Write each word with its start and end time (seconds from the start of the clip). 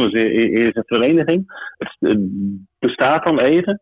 Is 0.00 0.74
een 0.74 0.82
vereniging. 0.86 1.52
Het 1.78 2.18
bestaat 2.78 3.24
dan 3.24 3.40
even. 3.40 3.80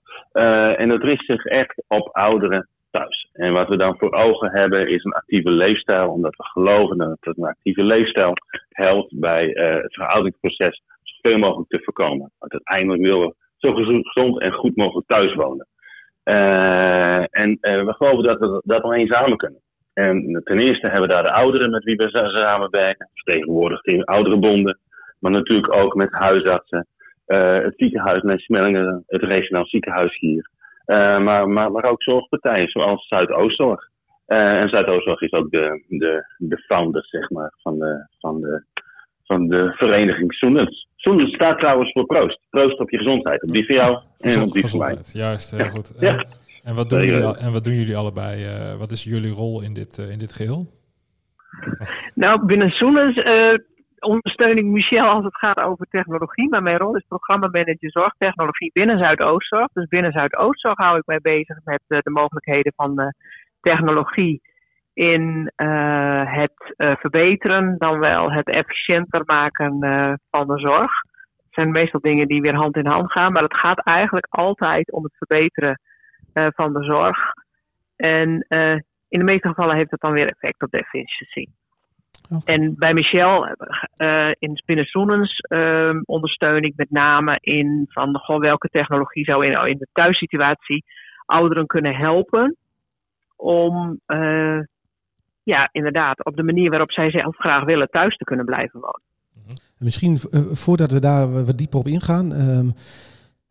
en 0.76 0.88
dat 0.88 1.02
richt 1.02 1.24
zich 1.24 1.44
echt 1.44 1.82
op 1.86 2.08
ouderen 2.12 2.68
thuis. 2.90 3.28
En 3.32 3.52
wat 3.52 3.68
we 3.68 3.76
dan 3.76 3.98
voor 3.98 4.12
ogen 4.12 4.50
hebben 4.50 4.88
is 4.88 5.04
een 5.04 5.12
actieve 5.12 5.52
leefstijl, 5.52 6.10
omdat 6.10 6.36
we 6.36 6.44
geloven 6.44 7.18
dat 7.20 7.36
een 7.36 7.44
actieve 7.44 7.82
leefstijl 7.82 8.32
helpt 8.68 9.18
bij 9.18 9.46
het 9.82 9.94
verouderingsproces 9.94 10.82
zoveel 11.02 11.38
mogelijk 11.38 11.68
te 11.68 11.80
voorkomen. 11.82 12.30
Want 12.38 12.52
uiteindelijk 12.52 13.02
willen 13.02 13.26
we 13.26 13.34
zo 13.56 13.74
gezond 13.74 14.40
en 14.40 14.52
goed 14.52 14.76
mogelijk 14.76 15.06
thuis 15.06 15.34
wonen. 15.34 15.66
en 17.30 17.58
we 17.60 17.94
geloven 17.96 18.24
dat 18.24 18.38
we 18.38 18.60
dat 18.64 18.82
alleen 18.82 19.06
samen 19.06 19.36
kunnen. 19.36 19.60
En 19.92 20.40
ten 20.44 20.58
eerste 20.58 20.86
hebben 20.86 21.08
we 21.08 21.14
daar 21.14 21.22
de 21.22 21.32
ouderen 21.32 21.70
met 21.70 21.84
wie 21.84 21.96
we 21.96 22.08
samenwerken, 22.10 23.10
vertegenwoordigd 23.14 23.86
in 23.86 24.04
ouderenbonden, 24.04 24.78
maar 25.20 25.30
natuurlijk 25.30 25.76
ook 25.76 25.94
met 25.94 26.12
huisartsen, 26.12 26.86
uh, 27.26 27.54
het 27.54 27.74
ziekenhuis 27.76 28.22
met 28.22 28.40
Smellingen, 28.40 29.04
het 29.06 29.22
regionaal 29.22 29.66
ziekenhuis 29.66 30.18
hier. 30.18 30.50
Uh, 30.86 31.18
maar, 31.18 31.48
maar, 31.48 31.72
maar 31.72 31.84
ook 31.84 32.02
zorgpartijen 32.02 32.68
zoals 32.68 33.06
Zuidoostzorg. 33.08 33.88
Uh, 34.26 34.60
en 34.60 34.68
Zuidoostzorg 34.68 35.20
is 35.20 35.32
ook 35.32 35.50
de, 35.50 35.84
de, 35.88 36.24
de 36.38 36.58
founder 36.58 37.04
zeg 37.06 37.30
maar, 37.30 37.52
van, 37.62 37.78
de, 37.78 38.06
van, 38.18 38.40
de, 38.40 38.64
van 39.24 39.48
de 39.48 39.72
vereniging 39.76 40.34
Soenens. 40.34 40.88
Soenens 40.96 41.34
staat 41.34 41.58
trouwens 41.58 41.92
voor 41.92 42.06
proost. 42.06 42.40
Proost 42.50 42.78
op 42.78 42.90
je 42.90 42.96
gezondheid. 42.96 43.42
Op 43.42 43.48
die 43.48 43.66
van 43.66 43.74
jou 43.74 43.98
en 44.18 44.42
op 44.42 44.52
die 44.52 44.66
van 44.66 44.78
mij. 44.78 44.96
Juist, 45.12 45.50
heel 45.50 45.68
goed. 45.68 45.94
Ja. 45.98 46.24
En 46.64 46.74
wat 46.74 46.88
doen, 46.88 47.04
jullie, 47.04 47.36
en 47.36 47.52
wat 47.52 47.64
doen 47.64 47.74
jullie 47.74 47.96
allebei? 47.96 48.44
Uh, 48.44 48.76
wat 48.78 48.90
is 48.90 49.04
jullie 49.04 49.32
rol 49.32 49.62
in 49.62 49.72
dit, 49.72 49.98
uh, 49.98 50.10
in 50.10 50.18
dit 50.18 50.32
geheel? 50.32 50.66
Nou, 52.14 52.46
binnen 52.46 52.70
Soenens 52.70 53.16
uh, 53.16 53.54
ondersteun 54.00 54.56
ik 54.56 54.64
Michel 54.64 55.06
als 55.06 55.24
het 55.24 55.36
gaat 55.36 55.60
over 55.60 55.86
technologie. 55.90 56.48
Maar 56.48 56.62
mijn 56.62 56.78
rol 56.78 56.96
is 56.96 57.04
programmamanager 57.08 57.90
zorgtechnologie 57.90 58.70
binnen 58.72 58.98
Zuidoostzorg. 58.98 59.68
Dus 59.72 59.86
binnen 59.88 60.12
Zuidoostzorg 60.12 60.76
hou 60.76 60.98
ik 60.98 61.06
mij 61.06 61.20
bezig 61.20 61.58
met 61.64 61.82
de 61.86 62.10
mogelijkheden 62.10 62.72
van 62.76 63.14
technologie 63.60 64.42
in 64.92 65.52
het 66.24 66.74
verbeteren, 66.76 67.78
dan 67.78 67.98
wel 67.98 68.32
het 68.32 68.48
efficiënter 68.48 69.22
maken 69.24 69.78
van 70.30 70.46
de 70.46 70.58
zorg. 70.58 70.92
Het 71.36 71.54
zijn 71.54 71.70
meestal 71.70 72.00
dingen 72.00 72.28
die 72.28 72.40
weer 72.40 72.54
hand 72.54 72.76
in 72.76 72.86
hand 72.86 73.12
gaan, 73.12 73.32
maar 73.32 73.42
het 73.42 73.56
gaat 73.56 73.84
eigenlijk 73.84 74.26
altijd 74.30 74.92
om 74.92 75.04
het 75.04 75.16
verbeteren 75.16 75.80
van 76.32 76.72
de 76.72 76.84
zorg. 76.84 77.18
En 77.96 78.46
in 79.08 79.18
de 79.18 79.24
meeste 79.24 79.48
gevallen 79.48 79.76
heeft 79.76 79.90
het 79.90 80.00
dan 80.00 80.12
weer 80.12 80.26
effect 80.26 80.62
op 80.62 80.70
de 80.70 80.78
efficiëntie. 80.78 81.58
Okay. 82.30 82.54
En 82.54 82.74
bij 82.78 82.94
Michel 82.94 83.46
uh, 83.46 84.28
in 84.38 84.56
Spinnenzoenens 84.56 85.44
uh, 85.48 85.90
ondersteun 86.04 86.62
ik 86.62 86.72
met 86.76 86.90
name 86.90 87.38
in 87.40 87.86
van 87.88 88.18
goh, 88.18 88.40
welke 88.40 88.68
technologie 88.68 89.24
zou 89.24 89.46
in, 89.46 89.66
in 89.66 89.78
de 89.78 89.88
thuissituatie 89.92 90.84
ouderen 91.26 91.66
kunnen 91.66 91.94
helpen 91.94 92.56
om 93.36 94.00
uh, 94.06 94.60
ja, 95.42 95.68
inderdaad 95.72 96.24
op 96.24 96.36
de 96.36 96.42
manier 96.42 96.70
waarop 96.70 96.92
zij 96.92 97.10
zelf 97.10 97.36
graag 97.36 97.64
willen 97.64 97.88
thuis 97.90 98.16
te 98.16 98.24
kunnen 98.24 98.46
blijven 98.46 98.80
wonen. 98.80 99.02
Misschien 99.78 100.18
voordat 100.52 100.90
we 100.90 101.00
daar 101.00 101.44
wat 101.44 101.58
dieper 101.58 101.78
op 101.78 101.86
ingaan, 101.86 102.34
ehm, 102.34 102.68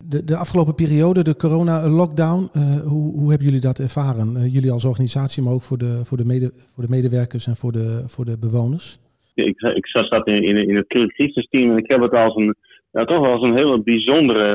de, 0.06 0.24
de 0.24 0.36
afgelopen 0.36 0.76
periode, 0.76 1.24
de 1.24 1.36
corona-lockdown, 1.36 2.50
uh, 2.56 2.80
hoe, 2.82 3.14
hoe 3.14 3.30
hebben 3.30 3.48
jullie 3.48 3.62
dat 3.62 3.80
ervaren? 3.80 4.34
Uh, 4.38 4.54
jullie 4.54 4.72
als 4.72 4.86
organisatie, 4.86 5.44
maar 5.44 5.54
ook 5.54 5.62
voor 5.62 5.78
de, 5.78 6.02
voor 6.04 6.18
de, 6.18 6.90
medewerkers 6.90 7.48
en 7.48 7.56
voor 7.56 7.72
de, 7.72 8.04
voor 8.06 8.26
de 8.26 8.38
bewoners? 8.38 9.00
Ik, 9.34 9.60
ik 9.62 9.88
zat 9.88 10.28
in, 10.28 10.44
in, 10.44 10.76
het 10.76 10.88
crisisteam 10.88 11.72
en 11.72 11.78
ik 11.78 11.90
heb 11.90 12.02
het 12.02 12.14
als 12.14 12.36
een, 12.36 12.56
toch 12.92 13.28
als 13.28 13.42
een 13.42 13.58
hele 13.58 13.82
bijzondere 13.82 14.50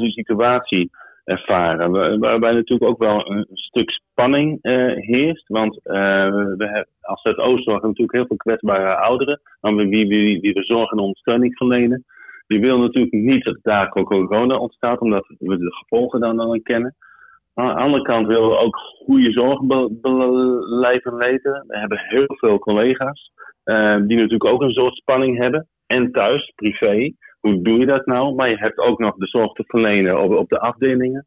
uh, 0.00 0.10
situatie 0.10 0.90
ervaren. 1.24 2.18
Waarbij 2.20 2.52
natuurlijk 2.52 2.90
ook 2.90 3.02
wel 3.02 3.30
een 3.30 3.46
stuk 3.52 3.90
spanning 3.90 4.58
heerst. 4.92 5.48
Want 5.48 5.80
we 5.82 5.98
hebben, 6.58 6.86
als 7.00 7.22
het 7.22 7.38
Oostzorg 7.38 7.82
natuurlijk 7.82 8.12
heel 8.12 8.26
veel 8.26 8.36
kwetsbare 8.36 8.96
ouderen, 8.96 9.40
aan 9.60 9.76
wie, 9.76 10.06
wie 10.40 10.52
we 10.52 10.62
zorg 10.62 10.90
en 10.90 10.98
ondersteuning 10.98 11.56
verlenen. 11.56 12.04
Je 12.46 12.58
wil 12.58 12.78
natuurlijk 12.78 13.12
niet 13.12 13.44
dat 13.44 13.58
daar 13.62 13.88
corona 13.88 14.56
ontstaat, 14.56 15.00
omdat 15.00 15.26
we 15.38 15.58
de 15.58 15.74
gevolgen 15.74 16.20
dan 16.20 16.62
kennen. 16.62 16.94
Aan 17.54 17.74
de 17.74 17.82
andere 17.82 18.02
kant 18.02 18.26
willen 18.26 18.48
we 18.48 18.56
ook 18.56 18.76
goede 18.76 19.32
zorgbeleid 19.32 21.04
weten. 21.04 21.64
We 21.66 21.78
hebben 21.78 21.98
heel 21.98 22.24
veel 22.26 22.58
collega's 22.58 23.32
uh, 23.64 23.94
die 23.94 24.16
natuurlijk 24.16 24.46
ook 24.46 24.62
een 24.62 24.72
soort 24.72 24.96
spanning 24.96 25.38
hebben. 25.38 25.68
En 25.86 26.12
thuis, 26.12 26.52
privé. 26.54 27.12
Hoe 27.40 27.62
doe 27.62 27.78
je 27.78 27.86
dat 27.86 28.06
nou? 28.06 28.34
Maar 28.34 28.48
je 28.48 28.56
hebt 28.58 28.78
ook 28.78 28.98
nog 28.98 29.16
de 29.16 29.26
zorg 29.26 29.52
te 29.52 29.64
verlenen 29.66 30.38
op, 30.38 30.48
de 30.48 30.60
afdelingen. 30.60 31.26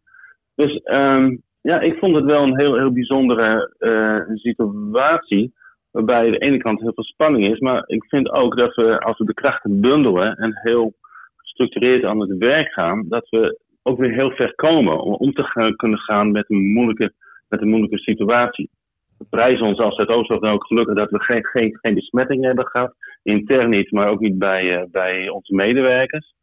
Dus 0.55 0.81
um, 0.83 1.41
ja, 1.61 1.79
ik 1.79 1.97
vond 1.97 2.15
het 2.15 2.25
wel 2.25 2.43
een 2.43 2.59
heel, 2.59 2.77
heel 2.77 2.91
bijzondere 2.91 3.75
uh, 3.79 4.35
situatie. 4.35 5.53
Waarbij 5.91 6.25
aan 6.25 6.31
de 6.31 6.37
ene 6.37 6.57
kant 6.57 6.79
heel 6.79 6.93
veel 6.93 7.03
spanning 7.03 7.47
is. 7.47 7.59
Maar 7.59 7.83
ik 7.85 8.05
vind 8.07 8.31
ook 8.31 8.57
dat 8.57 8.75
we, 8.75 8.99
als 8.99 9.17
we 9.17 9.25
de 9.25 9.33
krachten 9.33 9.81
bundelen 9.81 10.35
en 10.35 10.59
heel 10.61 10.93
gestructureerd 11.57 12.03
aan 12.03 12.19
het 12.19 12.37
werk 12.37 12.73
gaan, 12.73 13.05
dat 13.09 13.29
we 13.29 13.59
ook 13.83 13.99
weer 13.99 14.13
heel 14.13 14.31
ver 14.31 14.55
komen 14.55 14.99
om 14.99 15.33
te 15.33 15.43
gaan, 15.43 15.75
kunnen 15.75 15.99
gaan 15.99 16.31
met 16.31 16.45
een 16.47 16.71
moeilijke, 16.73 17.13
met 17.47 17.61
een 17.61 17.69
moeilijke 17.69 17.97
situatie. 17.97 18.69
We 19.17 19.25
prijzen 19.29 19.65
ons 19.65 19.77
als 19.77 19.97
het 19.97 20.07
dan 20.07 20.47
ook 20.47 20.65
gelukkig 20.65 20.95
dat 20.95 21.09
we 21.09 21.23
geen, 21.23 21.45
geen, 21.45 21.77
geen 21.81 21.93
besmetting 21.93 22.43
hebben 22.43 22.67
gehad. 22.67 22.93
Intern 23.23 23.69
niet, 23.69 23.91
maar 23.91 24.09
ook 24.09 24.19
niet 24.19 24.37
bij, 24.37 24.79
uh, 24.79 24.83
bij 24.91 25.29
onze 25.29 25.55
medewerkers. 25.55 26.33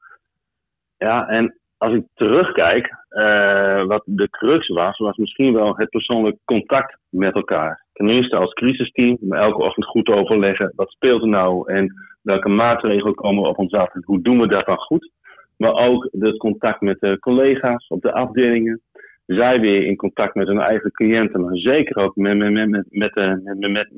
Ja, 0.99 1.29
en 1.29 1.59
als 1.85 1.95
ik 1.95 2.05
terugkijk, 2.15 2.97
uh, 3.11 3.83
wat 3.83 4.03
de 4.05 4.31
crux 4.31 4.69
was, 4.69 4.99
was 4.99 5.17
misschien 5.17 5.53
wel 5.53 5.77
het 5.77 5.89
persoonlijk 5.89 6.37
contact 6.45 6.99
met 7.09 7.35
elkaar. 7.35 7.85
Ten 7.93 8.09
eerste 8.09 8.37
als 8.37 8.53
crisisteam, 8.53 9.17
elke 9.33 9.63
ochtend 9.63 9.87
goed 9.87 10.09
overleggen, 10.09 10.73
wat 10.77 10.91
speelt 10.91 11.23
er 11.23 11.29
nou 11.29 11.73
en 11.73 11.95
welke 12.23 12.49
maatregelen 12.49 13.15
komen 13.15 13.49
op 13.49 13.59
ons 13.59 13.73
af 13.73 13.95
en 13.95 14.03
hoe 14.05 14.23
doen 14.23 14.41
we 14.41 14.47
dat 14.47 14.67
dan 14.67 14.79
goed. 14.79 15.11
Maar 15.57 15.73
ook 15.73 16.09
het 16.11 16.37
contact 16.37 16.81
met 16.81 17.01
de 17.01 17.19
collega's 17.19 17.87
op 17.89 18.03
de 18.03 18.13
afdelingen. 18.13 18.81
Zij 19.27 19.61
weer 19.61 19.87
in 19.87 19.97
contact 19.97 20.35
met 20.35 20.47
hun 20.47 20.61
eigen 20.61 20.91
cliënten, 20.91 21.41
maar 21.41 21.57
zeker 21.57 22.05
ook 22.05 22.17
met, 22.17 22.37
met, 22.37 22.53
met, 22.53 22.87
met, 22.89 23.15
de, 23.15 23.41
met, 23.45 23.71
met, 23.71 23.89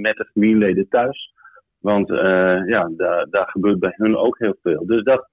met 0.00 0.16
de 0.16 0.30
familieleden 0.32 0.88
thuis. 0.88 1.32
Want 1.78 2.10
uh, 2.10 2.66
ja, 2.66 2.90
daar, 2.96 3.26
daar 3.30 3.48
gebeurt 3.48 3.78
bij 3.78 3.92
hun 3.96 4.16
ook 4.16 4.38
heel 4.38 4.56
veel. 4.62 4.86
Dus 4.86 5.02
dat 5.02 5.28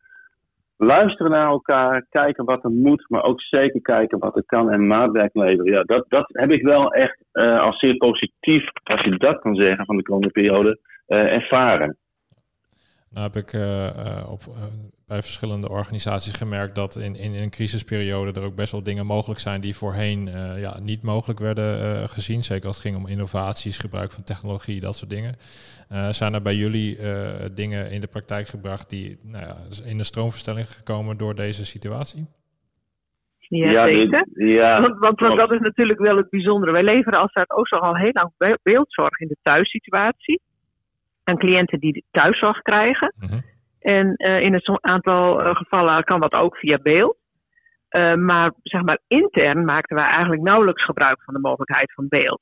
luisteren 0.83 1.31
naar 1.31 1.47
elkaar, 1.47 2.05
kijken 2.09 2.45
wat 2.45 2.63
er 2.63 2.69
moet, 2.69 3.05
maar 3.07 3.23
ook 3.23 3.41
zeker 3.41 3.81
kijken 3.81 4.19
wat 4.19 4.35
er 4.35 4.43
kan 4.45 4.71
en 4.71 4.87
maatwerk 4.87 5.33
leveren. 5.33 5.73
Ja, 5.73 5.83
dat, 5.83 6.05
dat 6.07 6.25
heb 6.27 6.51
ik 6.51 6.63
wel 6.63 6.93
echt 6.93 7.17
uh, 7.33 7.59
als 7.59 7.79
zeer 7.79 7.97
positief, 7.97 8.63
als 8.83 9.01
je 9.01 9.17
dat 9.17 9.39
kan 9.41 9.55
zeggen, 9.55 9.85
van 9.85 9.97
de 9.97 10.03
komende 10.03 10.31
periode 10.31 10.79
uh, 11.07 11.33
ervaren. 11.33 11.97
Nou 13.09 13.31
heb 13.31 13.43
ik 13.43 13.53
uh, 13.53 14.27
op, 14.31 14.41
bij 15.11 15.21
verschillende 15.21 15.69
organisaties 15.69 16.33
gemerkt 16.33 16.75
dat 16.75 16.95
in, 16.95 17.15
in, 17.15 17.33
in, 17.33 17.41
een 17.41 17.49
crisisperiode 17.49 18.39
er 18.39 18.45
ook 18.45 18.55
best 18.55 18.71
wel 18.71 18.83
dingen 18.83 19.05
mogelijk 19.05 19.39
zijn 19.39 19.61
die 19.61 19.75
voorheen 19.75 20.29
ja, 20.57 20.79
niet 20.79 21.01
mogelijk 21.01 21.39
werden 21.39 22.09
gezien. 22.09 22.43
Zeker 22.43 22.67
als 22.67 22.75
het 22.75 22.85
ging 22.85 22.97
om 22.97 23.07
innovaties, 23.07 23.77
gebruik 23.77 24.11
van 24.11 24.23
technologie, 24.23 24.79
dat 24.79 24.95
soort 24.95 25.09
dingen. 25.09 25.35
zijn 26.09 26.33
er 26.33 26.41
bij 26.41 26.55
jullie 26.55 26.97
dingen 27.53 27.91
in 27.91 28.01
de 28.01 28.07
praktijk 28.07 28.47
gebracht 28.47 28.89
die 28.89 29.19
nou 29.23 29.45
ja, 29.45 29.57
in 29.83 29.97
de 29.97 30.03
stroomverstelling 30.03 30.67
gekomen 30.67 31.17
door 31.17 31.35
deze 31.35 31.65
situatie? 31.65 32.27
Ja, 33.39 33.69
ja, 33.69 33.85
zeker. 33.85 34.27
Ja, 34.33 34.81
want, 34.81 34.99
want, 34.99 35.19
want, 35.19 35.37
dat 35.37 35.51
is 35.51 35.59
natuurlijk 35.59 35.99
wel 35.99 36.17
het 36.17 36.29
bijzondere. 36.29 36.71
Wij 36.71 36.83
leveren 36.83 37.19
als 37.19 37.31
Zuidoost 37.31 37.71
al 37.71 37.95
heel 37.95 38.13
lang 38.13 38.57
beeldzorg 38.63 39.19
in 39.19 39.27
de 39.27 39.37
thuissituatie 39.41 40.41
aan 41.23 41.37
cliënten 41.37 41.79
die 41.79 42.03
thuiszorg 42.11 42.61
krijgen. 42.61 43.13
Mm 43.19 43.29
-hmm. 43.29 43.50
En 43.81 44.13
uh, 44.17 44.39
in 44.39 44.53
een 44.53 44.77
aantal 44.81 45.41
uh, 45.41 45.55
gevallen 45.55 46.03
kan 46.03 46.19
dat 46.19 46.33
ook 46.33 46.57
via 46.57 46.77
beeld. 46.77 47.17
Uh, 47.89 48.13
maar 48.13 48.51
zeg 48.63 48.81
maar 48.81 48.99
intern 49.07 49.65
maakten 49.65 49.95
wij 49.95 50.05
eigenlijk 50.05 50.41
nauwelijks 50.41 50.85
gebruik 50.85 51.23
van 51.23 51.33
de 51.33 51.39
mogelijkheid 51.39 51.93
van 51.93 52.07
beeld. 52.07 52.41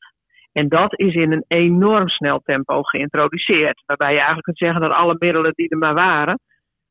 En 0.51 0.69
dat 0.69 0.99
is 0.99 1.13
in 1.13 1.31
een 1.31 1.45
enorm 1.47 2.09
snel 2.09 2.41
tempo 2.43 2.81
geïntroduceerd. 2.81 3.83
Waarbij 3.85 4.09
je 4.09 4.15
eigenlijk 4.15 4.45
kunt 4.45 4.57
zeggen 4.57 4.81
dat 4.81 4.91
alle 4.91 5.15
middelen 5.19 5.53
die 5.55 5.69
er 5.69 5.77
maar 5.77 5.93
waren, 5.93 6.39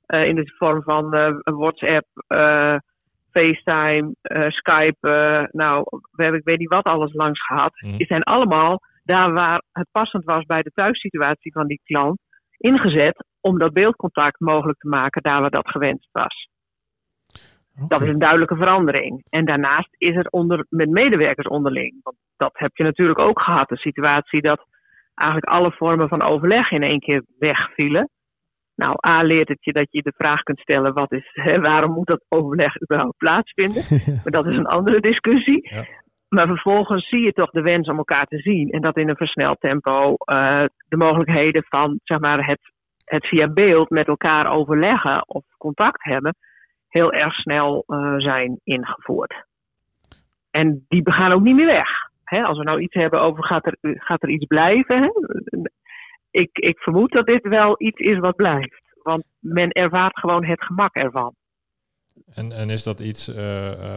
in 0.07 0.35
de 0.35 0.55
vorm 0.59 0.83
van 0.83 1.11
WhatsApp, 1.45 2.07
FaceTime, 3.33 4.15
Skype, 4.49 5.49
nou, 5.53 5.85
we 6.11 6.23
hebben 6.23 6.41
ik 6.41 6.47
weet 6.47 6.59
niet 6.59 6.69
wat 6.69 6.87
alles 6.87 7.13
langs 7.15 7.47
gehad, 7.47 7.81
mm. 7.81 7.97
die 7.97 8.07
zijn 8.07 8.23
allemaal 8.23 8.81
daar 9.05 9.33
waar 9.33 9.63
het 9.73 9.89
passend 9.93 10.25
was 10.25 10.45
bij 10.45 10.63
de 10.63 10.73
thuissituatie 10.75 11.53
van 11.53 11.67
die 11.67 11.81
klant, 11.85 12.21
ingezet 12.59 13.25
om 13.41 13.59
dat 13.59 13.73
beeldcontact 13.73 14.41
mogelijk 14.41 14.79
te 14.79 14.89
maken 14.89 15.23
daar 15.23 15.41
waar 15.41 15.51
dat 15.51 15.69
gewenst 15.71 16.09
was. 16.13 16.49
Okay. 17.75 17.89
Dat 17.89 18.03
is 18.03 18.09
een 18.09 18.19
duidelijke 18.19 18.57
verandering. 18.57 19.25
En 19.29 19.45
daarnaast 19.45 19.95
is 19.99 20.17
er 20.17 20.27
onder, 20.31 20.67
met 20.69 20.91
medewerkers 20.91 21.47
onderling, 21.47 22.01
want 22.03 22.17
dat 22.37 22.51
heb 22.53 22.77
je 22.77 22.85
natuurlijk 22.85 23.19
ook 23.19 23.41
gehad, 23.41 23.69
de 23.69 23.77
situatie 23.77 24.43
dat 24.43 24.67
eigenlijk 25.15 25.53
alle 25.53 25.73
vormen 25.73 26.09
van 26.09 26.23
overleg 26.23 26.71
in 26.71 26.83
één 26.83 27.01
keer 27.01 27.25
wegvielen. 27.39 28.09
Nou, 28.75 28.97
A 29.09 29.23
leert 29.23 29.49
het 29.49 29.65
je 29.65 29.73
dat 29.73 29.87
je 29.91 30.03
de 30.03 30.13
vraag 30.17 30.43
kunt 30.43 30.59
stellen: 30.61 30.95
wat 30.95 31.13
is, 31.13 31.31
hè, 31.33 31.61
waarom 31.61 31.93
moet 31.93 32.07
dat 32.07 32.25
overleg 32.29 32.83
überhaupt 32.83 33.17
plaatsvinden? 33.17 33.83
maar 34.23 34.33
dat 34.33 34.47
is 34.47 34.57
een 34.57 34.67
andere 34.67 35.01
discussie. 35.01 35.69
Ja. 35.75 35.87
Maar 36.29 36.47
vervolgens 36.47 37.09
zie 37.09 37.25
je 37.25 37.33
toch 37.33 37.51
de 37.51 37.63
wens 37.63 37.89
om 37.89 37.97
elkaar 37.97 38.27
te 38.27 38.39
zien. 38.39 38.71
En 38.71 38.81
dat 38.81 38.97
in 38.97 39.09
een 39.09 39.17
versneld 39.17 39.61
tempo 39.61 40.17
uh, 40.33 40.65
de 40.89 40.97
mogelijkheden 40.97 41.65
van 41.69 42.01
zeg 42.05 42.19
maar, 42.19 42.47
het, 42.47 42.61
het 43.05 43.27
via 43.27 43.49
beeld 43.49 43.91
met 43.91 44.07
elkaar 44.07 44.53
overleggen 44.53 45.29
of 45.29 45.45
contact 45.59 46.05
hebben, 46.05 46.37
heel 46.89 47.13
erg 47.13 47.35
snel 47.35 47.85
uh, 47.87 48.15
zijn 48.17 48.61
ingevoerd. 48.65 49.47
En 50.51 50.85
die 50.89 51.13
gaan 51.13 51.33
ook 51.33 51.43
niet 51.43 51.57
meer 51.57 51.67
weg. 51.67 51.89
Als 52.25 52.59
we 52.59 52.65
nou 52.65 52.81
iets 52.81 52.95
hebben 52.95 53.21
over 53.21 53.45
gaat 53.45 53.67
er, 53.67 53.77
gaat 53.81 54.23
er 54.23 54.29
iets 54.29 54.47
blijven. 54.47 55.13
Ik, 56.31 56.59
ik 56.59 56.79
vermoed 56.79 57.13
dat 57.13 57.27
dit 57.27 57.49
wel 57.49 57.75
iets 57.79 57.99
is 57.99 58.19
wat 58.19 58.37
blijft. 58.37 58.83
Want 59.03 59.25
men 59.39 59.71
ervaart 59.71 60.19
gewoon 60.19 60.45
het 60.45 60.65
gemak 60.65 60.95
ervan. 60.95 61.35
En, 62.35 62.53
en 62.53 62.71
is 62.71 62.83
dat 62.83 63.01
iets 63.01 63.29
uh, 63.29 63.37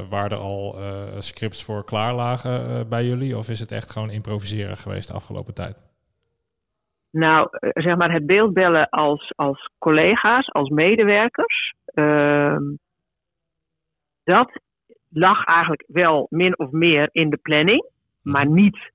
waar 0.10 0.32
er 0.32 0.38
al 0.38 0.80
uh, 0.80 1.20
scripts 1.20 1.64
voor 1.64 1.86
klaar 1.86 2.14
lagen 2.14 2.90
bij 2.90 3.06
jullie? 3.06 3.38
Of 3.38 3.50
is 3.50 3.60
het 3.60 3.72
echt 3.72 3.92
gewoon 3.92 4.10
improviseren 4.10 4.78
geweest 4.78 5.08
de 5.08 5.14
afgelopen 5.14 5.54
tijd? 5.54 5.78
Nou, 7.12 7.48
zeg 7.60 7.96
maar 7.98 8.12
het 8.12 8.26
beeldbellen 8.26 8.90
als, 8.90 9.34
als 9.36 9.70
collega's, 9.78 10.50
als 10.50 10.70
medewerkers. 10.70 11.74
Ehm, 11.86 12.64
dat 14.24 14.60
lag 15.10 15.46
eigenlijk 15.46 15.84
wel 15.88 16.28
min 16.30 16.60
of 16.60 16.72
meer 16.72 17.10
in 17.12 17.30
de 17.30 17.38
planning. 17.38 17.90
Maar 18.22 18.48
niet 18.48 18.92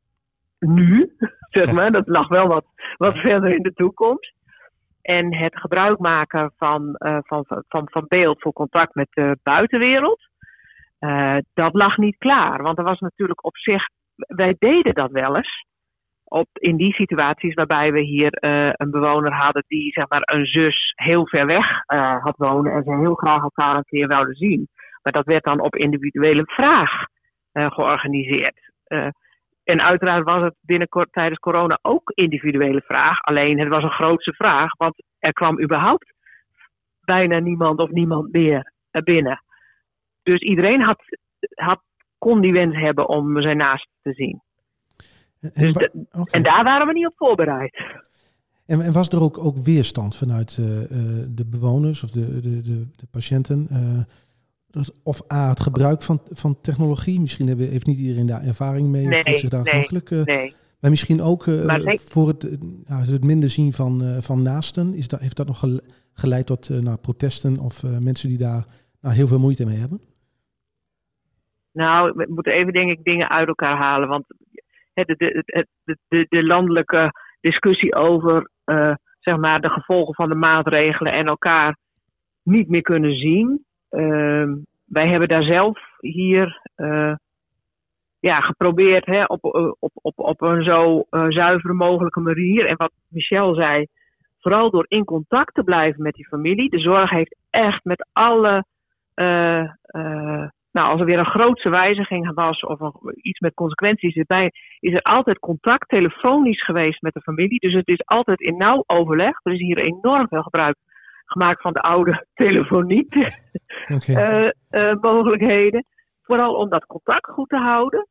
nu, 0.59 1.17
zeg 1.51 1.73
maar. 1.73 1.93
Dat 1.99 2.09
lag 2.09 2.29
wel 2.29 2.47
wat, 2.47 2.65
wat 2.97 3.17
verder 3.17 3.55
in 3.55 3.63
de 3.63 3.73
toekomst. 3.73 4.35
En 5.07 5.35
het 5.35 5.59
gebruik 5.59 5.99
maken 5.99 6.53
van, 6.57 6.95
uh, 6.99 7.19
van, 7.23 7.45
van, 7.69 7.89
van 7.91 8.05
beeld 8.09 8.41
voor 8.41 8.53
contact 8.53 8.95
met 8.95 9.09
de 9.11 9.39
buitenwereld, 9.43 10.29
uh, 11.01 11.37
dat 11.55 11.75
lag 11.75 11.97
niet 11.97 12.17
klaar. 12.19 12.63
Want 12.63 12.79
er 12.79 12.85
was 12.85 12.99
natuurlijk 12.99 13.45
op 13.45 13.57
zich, 13.57 13.89
wij 14.17 14.57
deden 14.59 14.95
dat 14.95 15.11
wel 15.11 15.37
eens. 15.37 15.65
Op, 16.25 16.49
in 16.53 16.77
die 16.77 16.93
situaties 16.93 17.55
waarbij 17.55 17.93
we 17.93 18.01
hier 18.01 18.45
uh, 18.45 18.69
een 18.73 18.91
bewoner 18.91 19.33
hadden 19.33 19.65
die 19.67 19.93
zeg 19.93 20.09
maar 20.09 20.23
een 20.25 20.47
zus 20.47 20.93
heel 20.95 21.27
ver 21.27 21.47
weg 21.47 21.67
had 22.23 22.37
wonen 22.37 22.73
en 22.73 22.83
ze 22.83 22.97
heel 22.97 23.15
graag 23.15 23.43
elkaar 23.43 23.77
een 23.77 23.85
keer 23.85 24.09
wilden 24.09 24.35
zien. 24.35 24.69
Maar 25.03 25.13
dat 25.13 25.25
werd 25.25 25.45
dan 25.45 25.61
op 25.61 25.77
individuele 25.77 26.43
vraag 26.45 26.91
georganiseerd. 27.53 28.73
En 29.67 29.83
uiteraard 29.83 30.25
was 30.25 30.43
het 30.43 30.55
binnenkort 30.61 31.13
tijdens 31.13 31.39
corona 31.39 31.79
ook 31.83 32.11
individuele 32.15 32.83
vraag. 32.85 33.21
Alleen 33.21 33.59
het 33.59 33.69
was 33.69 33.83
een 33.83 33.91
grootse 33.91 34.33
vraag, 34.33 34.77
want 34.77 35.03
er 35.19 35.33
kwam 35.33 35.63
überhaupt 35.63 36.13
bijna 37.01 37.39
niemand 37.39 37.79
of 37.79 37.91
niemand 37.91 38.33
meer 38.33 38.73
binnen. 38.91 39.43
Dus 40.23 40.39
iedereen 40.39 40.81
had, 40.81 40.99
had, 41.55 41.81
kon 42.19 42.41
die 42.41 42.53
wens 42.53 42.77
hebben 42.77 43.09
om 43.09 43.43
zijn 43.43 43.57
naast 43.57 43.89
te 44.03 44.13
zien. 44.13 44.43
En, 45.41 45.73
dus 45.73 45.89
en 46.31 46.43
daar 46.43 46.65
waren 46.65 46.87
we 46.87 46.93
niet 46.93 47.07
op 47.07 47.15
voorbereid. 47.17 47.83
En, 48.67 48.81
en 48.81 48.93
was 48.93 49.09
er 49.09 49.23
ook, 49.23 49.39
ook 49.39 49.57
weerstand 49.57 50.17
vanuit 50.17 50.57
uh, 50.61 50.67
de 51.29 51.47
bewoners 51.47 52.03
of 52.03 52.11
de, 52.11 52.41
de, 52.41 52.61
de, 52.61 52.87
de 52.97 53.07
patiënten? 53.11 53.67
Uh, 53.71 54.03
of 55.03 55.33
A, 55.33 55.49
het 55.49 55.61
gebruik 55.61 56.03
van, 56.03 56.21
van 56.31 56.61
technologie. 56.61 57.21
Misschien 57.21 57.49
hebben, 57.49 57.69
heeft 57.69 57.87
niet 57.87 57.99
iedereen 57.99 58.27
daar 58.27 58.43
ervaring 58.43 58.89
mee. 58.89 59.07
Nee, 59.07 59.25
of 59.25 59.39
zich 59.39 59.51
daar 59.51 59.61
afhankelijk. 59.61 60.11
Uh, 60.11 60.25
nee. 60.25 60.53
Maar 60.81 60.91
misschien 60.91 61.23
ook 61.23 61.47
uh, 61.47 61.95
voor 61.97 62.29
het, 62.29 62.43
het 62.87 63.25
minder 63.25 63.49
zien 63.49 63.73
van, 63.73 64.23
van 64.23 64.43
naasten. 64.43 64.95
Is 64.95 65.09
dat, 65.09 65.21
heeft 65.21 65.37
dat 65.37 65.47
nog 65.47 65.65
geleid 66.13 66.47
tot 66.47 66.69
nou, 66.69 66.97
protesten 66.97 67.59
of 67.59 67.83
mensen 68.01 68.29
die 68.29 68.39
daar 68.39 68.67
nou, 69.01 69.15
heel 69.15 69.27
veel 69.27 69.39
moeite 69.39 69.65
mee 69.65 69.79
hebben? 69.79 70.01
Nou, 71.73 72.13
we 72.15 72.27
moeten 72.29 72.53
even 72.53 72.73
denk 72.73 72.91
ik 72.91 73.05
dingen 73.05 73.31
uit 73.31 73.49
elkaar 73.49 73.77
halen. 73.77 74.09
Want 74.09 74.25
de, 74.95 75.05
de, 75.05 75.43
de, 75.85 75.97
de, 76.09 76.27
de 76.29 76.45
landelijke 76.45 77.13
discussie 77.41 77.95
over 77.95 78.51
zeg 79.21 79.37
maar 79.37 79.61
de 79.61 79.71
gevolgen 79.71 80.15
van 80.15 80.29
de 80.29 80.35
maatregelen 80.35 81.13
en 81.13 81.27
elkaar 81.27 81.77
niet 82.43 82.69
meer 82.69 82.83
kunnen 82.83 83.19
zien 83.19 83.66
wij 84.85 85.09
hebben 85.09 85.29
daar 85.29 85.43
zelf 85.43 85.79
hier 86.01 86.61
uh, 86.77 87.15
ja, 88.19 88.41
geprobeerd 88.41 89.07
hè, 89.07 89.25
op, 89.25 89.45
op, 89.79 89.91
op, 89.95 90.19
op 90.19 90.41
een 90.41 90.65
zo 90.65 91.05
uh, 91.11 91.25
zuivere 91.29 91.75
mogelijke 91.75 92.21
manier. 92.21 92.67
En 92.67 92.77
wat 92.77 92.93
Michel 93.09 93.55
zei, 93.55 93.87
vooral 94.41 94.71
door 94.71 94.85
in 94.89 95.05
contact 95.05 95.55
te 95.55 95.63
blijven 95.63 96.03
met 96.03 96.15
die 96.15 96.27
familie. 96.27 96.71
De 96.71 96.79
zorg 96.79 97.11
heeft 97.11 97.37
echt 97.51 97.85
met 97.85 98.07
alle. 98.13 98.65
Nou, 100.73 100.89
als 100.89 101.01
er 101.01 101.07
weer 101.07 101.19
een 101.19 101.27
grootse 101.27 101.71
wijziging 101.71 102.35
was 102.35 102.61
of 102.61 102.79
iets 103.15 103.41
met 103.41 103.55
consequenties 103.55 104.15
erbij, 104.15 104.53
is 104.81 104.93
er 104.93 105.03
altijd 105.03 105.39
contact 105.39 105.89
telefonisch 105.89 106.65
geweest 106.65 107.03
met 107.03 107.15
de 107.15 107.21
familie. 107.21 107.59
Dus 107.59 107.75
het 107.75 107.89
is 107.89 108.05
altijd 108.05 108.41
in 108.41 108.57
nauw 108.57 108.85
overleg. 108.87 109.41
Er 109.43 109.53
is 109.53 109.61
hier 109.61 109.79
enorm 109.79 110.29
veel 110.29 110.43
gebruik 110.43 110.77
gemaakt 111.27 111.61
van 111.61 111.73
de 111.73 111.81
oude 111.81 112.27
telefonie 112.35 113.07
okay. 113.89 114.45
uh, 114.45 114.51
uh, 114.71 114.93
mogelijkheden. 115.01 115.85
Vooral 116.23 116.55
om 116.55 116.69
dat 116.69 116.87
contact 116.87 117.31
goed 117.31 117.49
te 117.49 117.57
houden. 117.57 118.09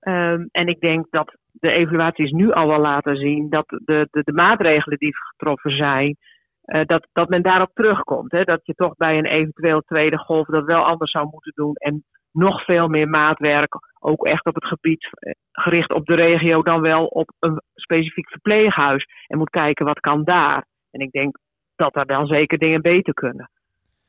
Um, 0.00 0.48
en 0.50 0.66
ik 0.66 0.80
denk 0.80 1.06
dat 1.10 1.36
de 1.52 1.70
evaluaties 1.70 2.30
nu 2.30 2.52
al 2.52 2.66
wel 2.66 2.80
laten 2.80 3.16
zien 3.16 3.50
dat 3.50 3.68
de, 3.68 4.08
de, 4.10 4.22
de 4.24 4.32
maatregelen 4.32 4.98
die 4.98 5.16
getroffen 5.16 5.76
zijn, 5.76 6.16
uh, 6.64 6.80
dat, 6.84 7.06
dat 7.12 7.28
men 7.28 7.42
daarop 7.42 7.70
terugkomt. 7.74 8.32
Hè? 8.32 8.42
Dat 8.42 8.60
je 8.62 8.74
toch 8.74 8.96
bij 8.96 9.18
een 9.18 9.26
eventueel 9.26 9.80
tweede 9.80 10.18
golf 10.18 10.46
dat 10.46 10.64
wel 10.64 10.84
anders 10.84 11.10
zou 11.10 11.28
moeten 11.30 11.52
doen. 11.54 11.74
En 11.74 12.04
nog 12.32 12.64
veel 12.64 12.88
meer 12.88 13.08
maatwerk, 13.08 13.74
ook 14.00 14.26
echt 14.26 14.46
op 14.46 14.54
het 14.54 14.66
gebied 14.66 15.08
gericht 15.52 15.92
op 15.92 16.06
de 16.06 16.14
regio, 16.14 16.62
dan 16.62 16.80
wel 16.80 17.06
op 17.06 17.32
een 17.38 17.62
specifiek 17.74 18.28
verpleeghuis. 18.28 19.06
En 19.26 19.38
moet 19.38 19.50
kijken 19.50 19.86
wat 19.86 20.00
kan 20.00 20.24
daar. 20.24 20.66
En 20.90 21.00
ik 21.00 21.10
denk 21.10 21.38
dat 21.76 21.96
er 21.96 22.06
dan 22.06 22.26
zeker 22.26 22.58
dingen 22.58 22.82
beter 22.82 23.14
kunnen. 23.14 23.50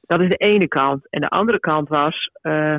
Dat 0.02 0.22
is 0.22 0.30
de 0.30 0.36
ene 0.36 0.68
kant. 0.68 1.10
En 1.10 1.22
de 1.22 1.30
andere 1.30 1.60
kant 1.60 1.90
was, 1.90 2.30
uh, 2.42 2.78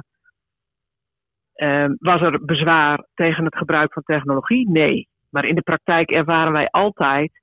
uh, 1.56 1.90
was 1.98 2.20
er 2.20 2.44
bezwaar 2.44 3.04
tegen 3.14 3.44
het 3.44 3.56
gebruik 3.56 3.92
van 3.92 4.02
technologie? 4.02 4.70
Nee. 4.70 5.08
Maar 5.28 5.44
in 5.44 5.54
de 5.54 5.62
praktijk 5.62 6.10
ervaren 6.10 6.52
wij 6.52 6.66
altijd 6.70 7.40